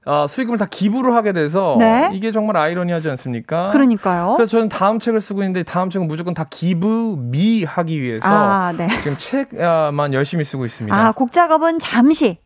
[0.06, 2.10] 어, 수익금을 다 기부를 하게 돼서 네.
[2.14, 3.68] 이게 정말 아이러니하지 않습니까?
[3.72, 4.36] 그러니까요.
[4.38, 8.74] 그래서 저는 다음 책을 쓰고 있는데 다음 책은 무조건 다 기부 미 하기 위해서 아,
[8.76, 8.88] 네.
[9.02, 10.96] 지금 책만 열심히 쓰고 있습니다.
[10.96, 12.40] 아, 곡 작업은 잠시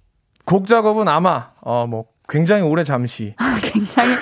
[0.45, 4.13] 곡 작업은 아마 어 뭐 굉장히 오래 잠시 굉장히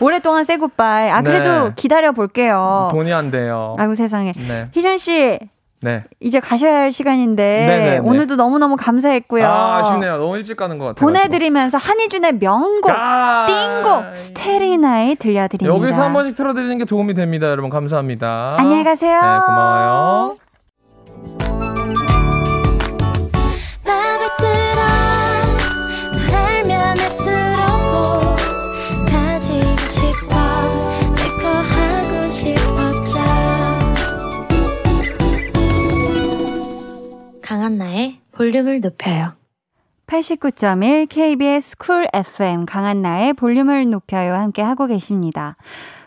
[0.00, 1.10] 오랫동안 새 굿바이.
[1.10, 1.72] 아, 그래도 네.
[1.76, 2.88] 기다려 볼게요.
[2.90, 3.76] 돈이 안 돼요.
[3.78, 4.32] 아이고 세상에.
[4.36, 4.64] 네.
[4.74, 5.38] 희준 씨,
[5.80, 6.02] 네.
[6.18, 7.98] 이제 가셔야 할 시간인데 네네네.
[7.98, 9.46] 오늘도 너무너무 감사했고요.
[9.46, 10.16] 아, 아쉽네요.
[10.18, 11.06] 너무 일찍 가는 것 같아요.
[11.06, 15.72] 보내드리면서 한희준의 명곡 아~ 띵곡 스테리나이 들려드립니다.
[15.76, 17.48] 여기서 한 번씩 틀어드리는 게 도움이 됩니다.
[17.48, 18.56] 여러분 감사합니다.
[18.58, 19.20] 안녕히 가세요.
[19.20, 20.36] 네, 고마워요.
[37.72, 39.32] 강한나의 볼륨을 높여요
[40.06, 45.56] 89.1 KBS 쿨 FM 강한나의 볼륨을 높여요 함께 하고 계십니다.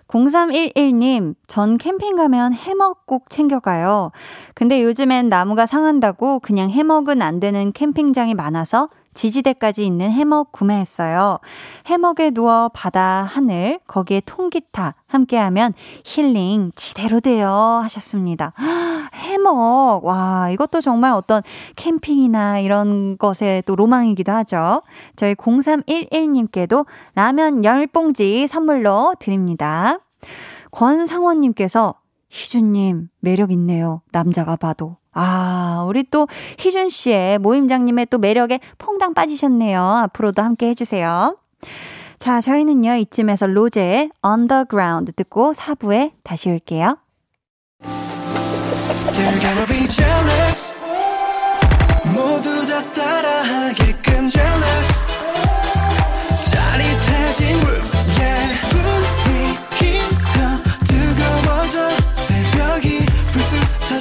[0.08, 4.12] 0311님, 전 캠핑 가면 해먹 꼭 챙겨가요.
[4.54, 11.40] 근데 요즘엔 나무가 상한다고 그냥 해먹은 안 되는 캠핑장이 많아서 지지대까지 있는 해먹 구매했어요.
[11.88, 17.50] 해먹에 누워 바다, 하늘, 거기에 통기타 함께하면 힐링 지대로 돼요.
[17.84, 18.54] 하셨습니다.
[19.16, 20.06] 해먹.
[20.06, 21.42] 와, 이것도 정말 어떤
[21.76, 24.84] 캠핑이나 이런 것의 또 로망이기도 하죠.
[25.16, 26.86] 저희 0311님께도
[27.16, 30.00] 라면 10봉지 선물로 드립니다.
[30.72, 31.96] 권상원님께서
[32.30, 34.02] 희준님, 매력 있네요.
[34.12, 34.98] 남자가 봐도.
[35.16, 36.28] 아, 우리 또
[36.60, 39.82] 희준 씨의 모임장님의 또 매력에 퐁당 빠지셨네요.
[39.82, 41.38] 앞으로도 함께 해주세요.
[42.20, 46.98] 자, 저희는요, 이쯤에서 로제의 Underground 듣고 4부에 다시 올게요.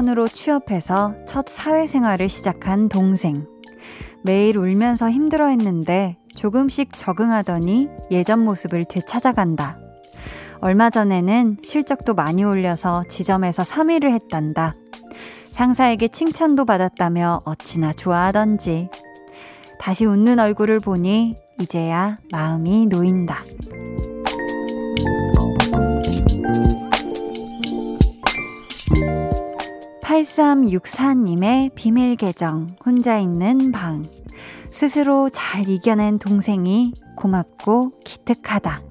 [0.00, 3.46] 은행원으로 취업해서 첫 사회생활을 시작한 동생.
[4.22, 9.78] 매일 울면서 힘들어 했는데 조금씩 적응하더니 예전 모습을 되찾아간다.
[10.60, 14.74] 얼마 전에는 실적도 많이 올려서 지점에서 3위를 했단다.
[15.50, 18.88] 상사에게 칭찬도 받았다며 어찌나 좋아하던지.
[19.78, 23.38] 다시 웃는 얼굴을 보니 이제야 마음이 놓인다.
[30.10, 34.02] 8364님의 비밀 계정, 혼자 있는 방.
[34.68, 38.82] 스스로 잘 이겨낸 동생이 고맙고 기특하다.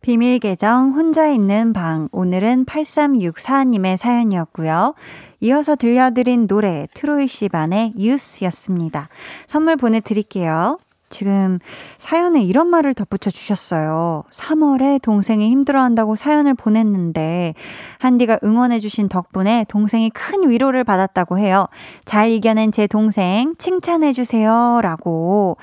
[0.00, 2.08] 비밀 계정, 혼자 있는 방.
[2.12, 4.94] 오늘은 8364님의 사연이었고요.
[5.40, 9.10] 이어서 들려드린 노래, 트로이 시반의 유스였습니다.
[9.46, 10.78] 선물 보내드릴게요.
[11.08, 11.58] 지금
[11.98, 14.24] 사연에 이런 말을 덧붙여 주셨어요.
[14.30, 17.54] 3월에 동생이 힘들어한다고 사연을 보냈는데
[17.98, 21.66] 한디가 응원해 주신 덕분에 동생이 큰 위로를 받았다고 해요.
[22.04, 24.80] 잘 이겨낸 제 동생 칭찬해 주세요.
[24.82, 25.56] 라고.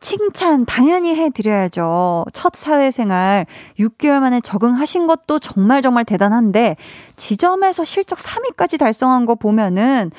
[0.00, 2.24] 칭찬 당연히 해 드려야죠.
[2.32, 3.46] 첫 사회생활
[3.80, 6.76] 6개월 만에 적응하신 것도 정말 정말 대단한데
[7.16, 10.12] 지점에서 실적 3위까지 달성한 거 보면은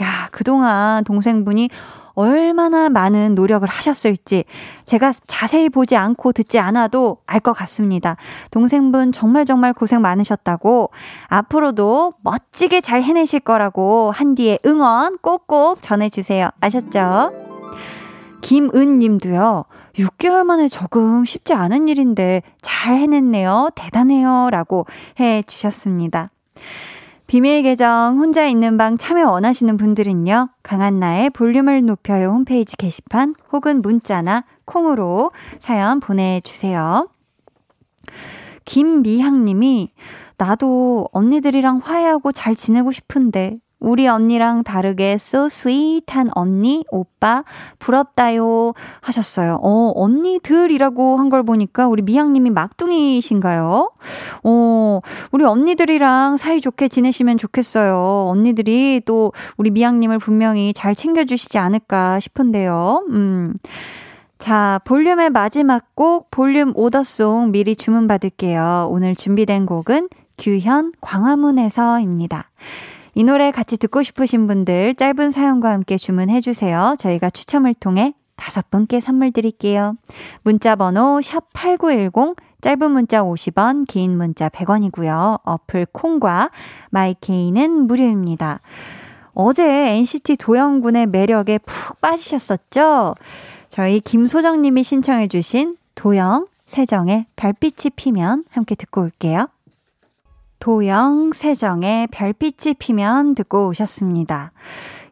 [0.00, 1.68] 야, 그동안 동생분이
[2.16, 4.44] 얼마나 많은 노력을 하셨을지
[4.84, 8.16] 제가 자세히 보지 않고 듣지 않아도 알 것 같습니다.
[8.50, 10.90] 동생분 정말 정말 고생 많으셨다고
[11.28, 16.48] 앞으로도 멋지게 잘 해내실 거라고 한디의 응원 꼭꼭 전해주세요.
[16.60, 17.32] 아셨죠?
[18.40, 19.64] 김은 님도요.
[19.94, 23.70] 6개월 만에 적응 쉽지 않은 일인데 잘 해냈네요.
[23.74, 24.48] 대단해요.
[24.50, 24.86] 라고
[25.20, 26.30] 해 주셨습니다.
[27.26, 30.50] 비밀 계정 혼자 있는 방 참여 원하시는 분들은요.
[30.62, 37.08] 강한나의 볼륨을 높여요 홈페이지 게시판 혹은 문자나 콩으로 사연 보내주세요.
[38.64, 39.92] 김미향 님이
[40.38, 47.44] 나도 언니들이랑 화해하고 잘 지내고 싶은데 우리 언니랑 다르게 so sweet한 언니, 오빠,
[47.78, 49.60] 부럽다요 하셨어요.
[49.62, 53.90] 어, 언니들이라고 한 걸 보니까 우리 미양님이 막둥이신가요?
[54.44, 55.00] 어,
[55.32, 58.26] 우리 언니들이랑 사이좋게 지내시면 좋겠어요.
[58.28, 63.06] 언니들이 또 우리 미양님을 분명히 잘 챙겨주시지 않을까 싶은데요.
[63.10, 63.54] 음.
[64.38, 68.88] 자, 볼륨의 마지막 곡, 볼륨 오더송 미리 주문받을게요.
[68.90, 70.08] 오늘 준비된 곡은
[70.38, 72.50] 규현 광화문에서입니다.
[73.18, 76.94] 이 노래 같이 듣고 싶으신 분들 짧은 사연과 함께 주문해 주세요.
[76.98, 79.96] 저희가 추첨을 통해 다섯 분께 선물 드릴게요.
[80.42, 85.40] 문자 번호 샵8910 짧은 문자 50원, 긴 문자 100원이고요.
[85.44, 86.50] 어플 콩과
[86.90, 88.60] 마이케이는 무료입니다.
[89.32, 89.64] 어제
[89.96, 93.14] NCT 도영군의 매력에 푹 빠지셨었죠?
[93.70, 99.48] 저희 김소정 님이 신청해 주신 도영, 세정의 별빛이 피면 함께 듣고 올게요.
[100.66, 104.50] 도영, 세정의 별빛이 피면 듣고 오셨습니다.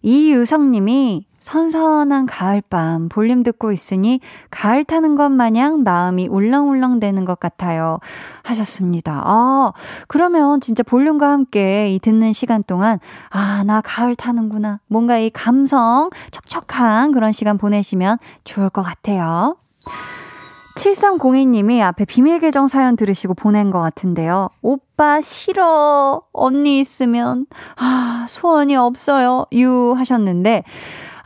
[0.03, 4.19] 이유성 님이 선선한 가을밤 볼륨 듣고 있으니
[4.51, 7.99] 가을 타는 것 마냥 마음이 울렁울렁 되는 것 같아요.
[8.43, 9.23] 하셨습니다.
[9.25, 9.73] 아,
[10.09, 12.99] 그러면 진짜 볼륨과 함께 이 듣는 시간 동안
[13.31, 14.81] 아, 나 가을 타는구나.
[14.89, 19.57] 뭔가 이 감성 촉촉한 그런 시간 보내시면 좋을 것 같아요.
[20.75, 24.49] 7302님이 앞에 비밀 계정 사연 들으시고 보낸 것 같은데요.
[24.61, 26.23] 오빠 싫어.
[26.33, 27.47] 언니 있으면.
[27.77, 29.47] 아, 소원이 없어요.
[29.53, 30.65] 유 하셨는데.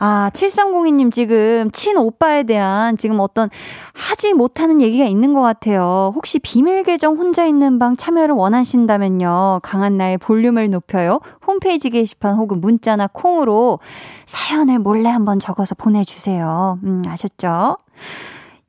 [0.01, 3.49] 아, 7302님 지금 친 오빠에 대한 지금 어떤
[3.93, 6.13] 하지 못하는 얘기가 있는 것 같아요.
[6.15, 9.59] 혹시 비밀 계정 혼자 있는 방 참여를 원하신다면요.
[9.61, 11.19] 강한 나의 볼륨을 높여요.
[11.45, 13.79] 홈페이지 게시판 혹은 문자나 콩으로
[14.25, 16.79] 사연을 몰래 한번 적어서 보내주세요.
[16.83, 17.77] 음, 아셨죠?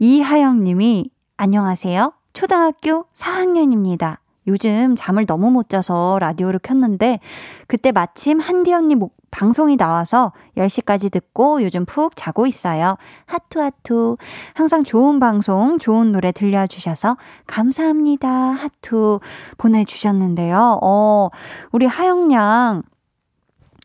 [0.02, 2.14] 이하영 님이 안녕하세요.
[2.32, 4.16] 초등학교 4학년입니다.
[4.46, 7.20] 요즘 잠을 너무 못 자서 라디오를 켰는데
[7.66, 12.96] 그때 마침 한디 언니 목, 방송이 나와서 10시까지 듣고 요즘 푹 자고 있어요.
[13.26, 14.16] 하투하투.
[14.54, 18.30] 항상 좋은 방송, 좋은 노래 들려주셔서 감사합니다.
[18.30, 19.20] 하투
[19.58, 20.78] 보내주셨는데요.
[20.82, 21.28] 어,
[21.72, 22.82] 우리 하영 양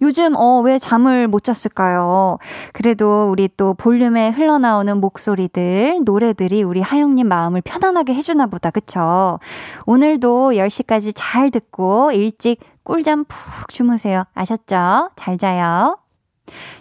[0.01, 2.37] 요즘 어 왜 잠을 못 잤을까요?
[2.73, 8.71] 그래도 우리 또 볼륨에 흘러나오는 목소리들, 노래들이 우리 하영 님 마음을 편안하게 해 주나 보다.
[8.71, 9.39] 그쵸?
[9.85, 14.23] 오늘도 10시까지 잘 듣고 일찍 꿀잠 푹 주무세요.
[14.33, 15.09] 아셨죠?
[15.15, 15.97] 잘 자요.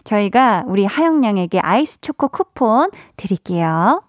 [0.05, 4.03] 저희가 우리 하영 양에게 아이스 초코 쿠폰 드릴게요.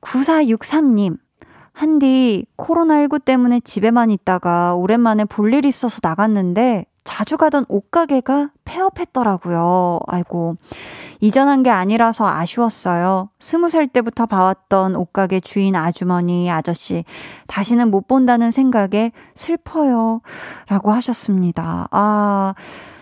[0.00, 1.18] 9463님.
[1.72, 10.00] 한디, 코로나19 때문에 집에만 있다가 오랜만에 볼 일 있어서 나갔는데 자주 가던 옷가게가 폐업했더라고요.
[10.06, 10.56] 아이고.
[11.20, 13.30] 이전한 게 아니라서 아쉬웠어요.
[13.38, 17.04] 스무 살 때부터 봐왔던 옷가게 주인 아주머니, 아저씨,
[17.46, 20.20] 다시는 못 본다는 생각에 슬퍼요.
[20.68, 21.88] 라고 하셨습니다.
[21.90, 22.54] 아,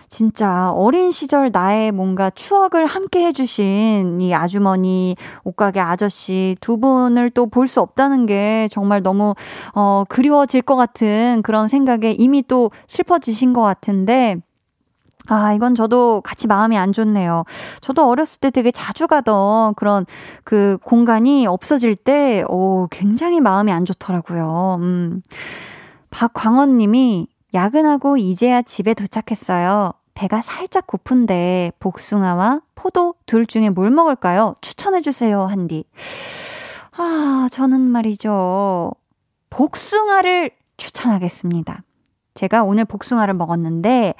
[0.09, 7.45] 진짜 어린 시절 나의 뭔가 추억을 함께 해주신 이 아주머니, 옷가게 아저씨 두 분을 또
[7.45, 9.35] 볼 수 없다는 게 정말 너무,
[9.73, 14.37] 어, 그리워질 것 같은 그런 생각에 이미 또 슬퍼지신 것 같은데,
[15.27, 17.43] 아, 이건 저도 같이 마음이 안 좋네요.
[17.81, 20.05] 저도 어렸을 때 되게 자주 가던 그런
[20.43, 24.77] 그 공간이 없어질 때, 오, 굉장히 마음이 안 좋더라고요.
[24.81, 25.21] 음.
[26.09, 29.91] 박광원 님이 야근하고 이제야 집에 도착했어요.
[30.19, 34.57] 배가 살짝 고픈데 복숭아와 포도 둘 중에 뭘 먹을까요?
[34.59, 35.85] 추천해주세요, 한디.
[36.97, 38.91] 아, 저는 말이죠.
[39.49, 41.83] 복숭아를 추천하겠습니다.
[42.33, 44.13] 제가 오늘 복숭아를 먹었는데,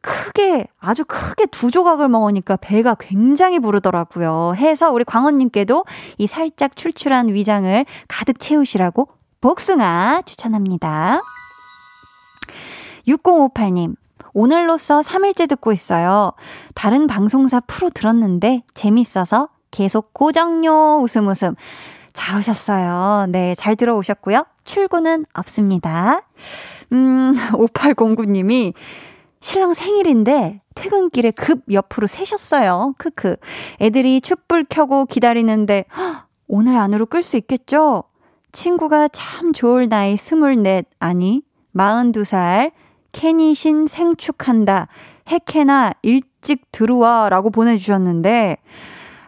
[0.00, 4.54] 크게, 아주 크게 두 조각을 먹으니까 배가 굉장히 부르더라고요.
[4.54, 5.84] 해서 우리 광원님께도
[6.18, 9.08] 이 살짝 출출한 위장을 가득 채우시라고
[9.40, 11.20] 복숭아 추천합니다.
[13.08, 13.96] 6058님,
[14.34, 16.32] 오늘로써 3일째 듣고 있어요.
[16.74, 21.54] 다른 방송사 프로 들었는데 재밌어서 계속 고정요 웃음 웃음.
[22.12, 23.26] 잘 오셨어요.
[23.28, 24.44] 네, 잘 들어오셨고요.
[24.64, 26.20] 출근은 없습니다.
[26.92, 28.74] 음, 5809님이
[29.40, 32.94] 신랑 생일인데 퇴근길에 급 옆으로 새셨어요.
[32.98, 33.36] 크크.
[33.80, 38.04] 애들이 촛불 켜고 기다리는데 헉, 오늘 안으로 끌 수 있겠죠?
[38.52, 41.42] 친구가 참 좋을 나이 24 아니
[41.74, 42.72] 42살
[43.14, 44.88] 캐니신 생축한다.
[45.28, 48.58] 해캐나 일찍 들어와 라고 보내주셨는데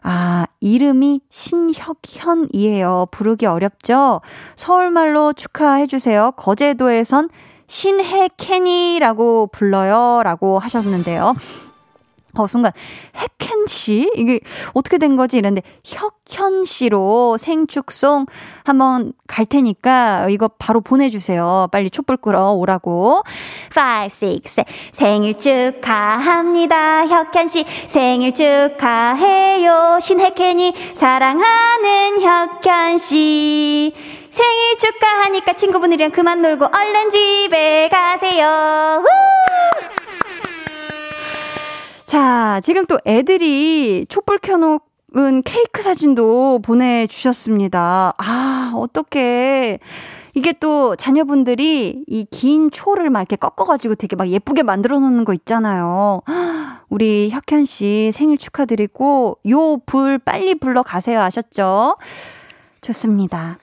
[0.02, 3.06] 아, 이름이 신혁현이에요.
[3.10, 4.20] 부르기 어렵죠?
[4.54, 6.32] 서울말로 축하해주세요.
[6.36, 7.30] 거제도에선
[7.66, 10.22] 신해캐니라고 불러요.
[10.22, 11.34] 라고 하셨는데요.
[12.36, 12.72] 어, 순간,
[13.16, 14.10] 혜켄 씨?
[14.14, 14.40] 이게
[14.74, 15.38] 어떻게 된 거지?
[15.38, 18.26] 이랬는데, 혁현 씨로 생축송
[18.64, 21.68] 한번 갈 테니까 이거 바로 보내주세요.
[21.72, 23.22] 빨리 촛불 끄러 오라고.
[23.76, 33.94] 5, 6, 7 생일 축하합니다 혁현 씨 생일 축하해요 신혜캔이 사랑하는 혁현 씨
[34.30, 40.05] 생일 축하하니까 친구분들이랑 그만 놀고 얼른 집에 가세요 우!
[42.06, 48.14] 자, 지금 또 애들이 촛불 켜놓은 케이크 사진도 보내주셨습니다.
[48.16, 49.78] 아, 어떡해.
[50.34, 55.32] 이게 또 자녀분들이 이 긴 초를 막 이렇게 꺾어가지고 되게 막 예쁘게 만들어 놓는 거
[55.32, 56.20] 있잖아요.
[56.90, 61.20] 우리 혁현 씨 생일 축하드리고 요 불 빨리 불러 가세요.
[61.22, 61.96] 아셨죠?
[62.82, 63.58] 좋습니다.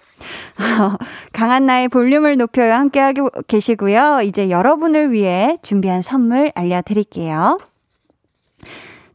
[1.32, 2.74] 강한 나의 볼륨을 높여요.
[2.74, 4.22] 함께하고 계시고요.
[4.24, 7.58] 이제 여러분을 위해 준비한 선물 알려드릴게요.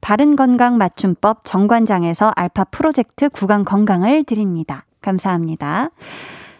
[0.00, 4.84] 바른 건강 맞춤법 정관장에서 알파 프로젝트 구강 건강을 드립니다.
[5.00, 5.90] 감사합니다.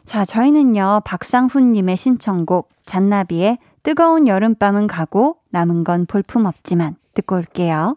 [0.04, 7.96] 자, 저희는요, 박상훈님의 신청곡, 잔나비의 뜨거운 여름밤은 가고 남은 건 볼품 없지만 듣고 올게요.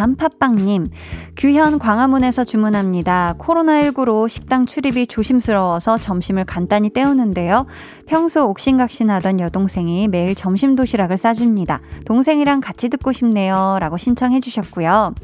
[0.00, 0.86] 단팥빵님,
[1.36, 3.34] 규현 광화문에서 주문합니다.
[3.38, 7.66] 코로나19로 식당 출입이 조심스러워서 점심을 간단히 때우는데요.
[8.06, 11.82] 평소 옥신각신하던 여동생이 매일 점심 도시락을 싸줍니다.
[12.06, 13.76] 동생이랑 같이 듣고 싶네요.
[13.78, 15.14] 라고 신청해 주셨고요.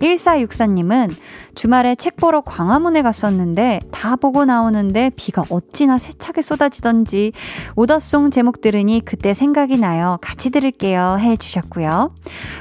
[0.00, 1.10] 1464님은
[1.54, 7.32] 주말에 책 보러 광화문에 갔었는데 다 보고 나오는데 비가 어찌나 세차게 쏟아지던지
[7.76, 10.18] 오더송 제목 들으니 그때 생각이 나요.
[10.20, 11.16] 같이 들을게요.
[11.20, 12.14] 해 주셨고요.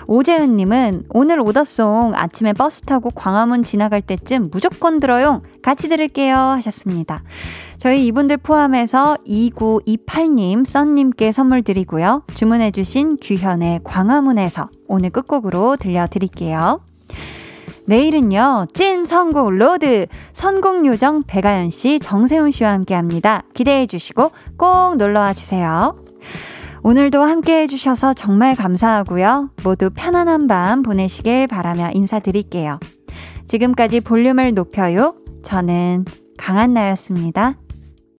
[0.08, 5.42] 오재은님은 오늘 오더송 아침에 버스 타고 광화문 지나갈 때쯤 무조건 들어용.
[5.62, 6.36] 같이 들을게요.
[6.36, 7.24] 하셨습니다.
[7.78, 12.24] 저희 이분들 포함해서 2928님, 썬님께 선물 드리고요.
[12.34, 16.82] 주문해주신 규현의 광화문에서 오늘 끝곡으로 들려드릴게요.
[17.90, 23.42] 내일은요, 찐 선곡 로드, 선곡 요정 배가연 씨, 정세훈 씨와 함께 합니다.
[23.56, 25.98] 기대해 주시고 꼭 놀러 와 주세요.
[26.84, 29.50] 오늘도 함께 해주셔서 정말 감사하고요.
[29.64, 32.80] 모두 편안한 밤 보내시길 바라며 인사드릴게요.
[33.48, 35.16] 지금까지 볼륨을 높여요.
[35.42, 36.06] 저는
[36.38, 37.56] 강한나였습니다.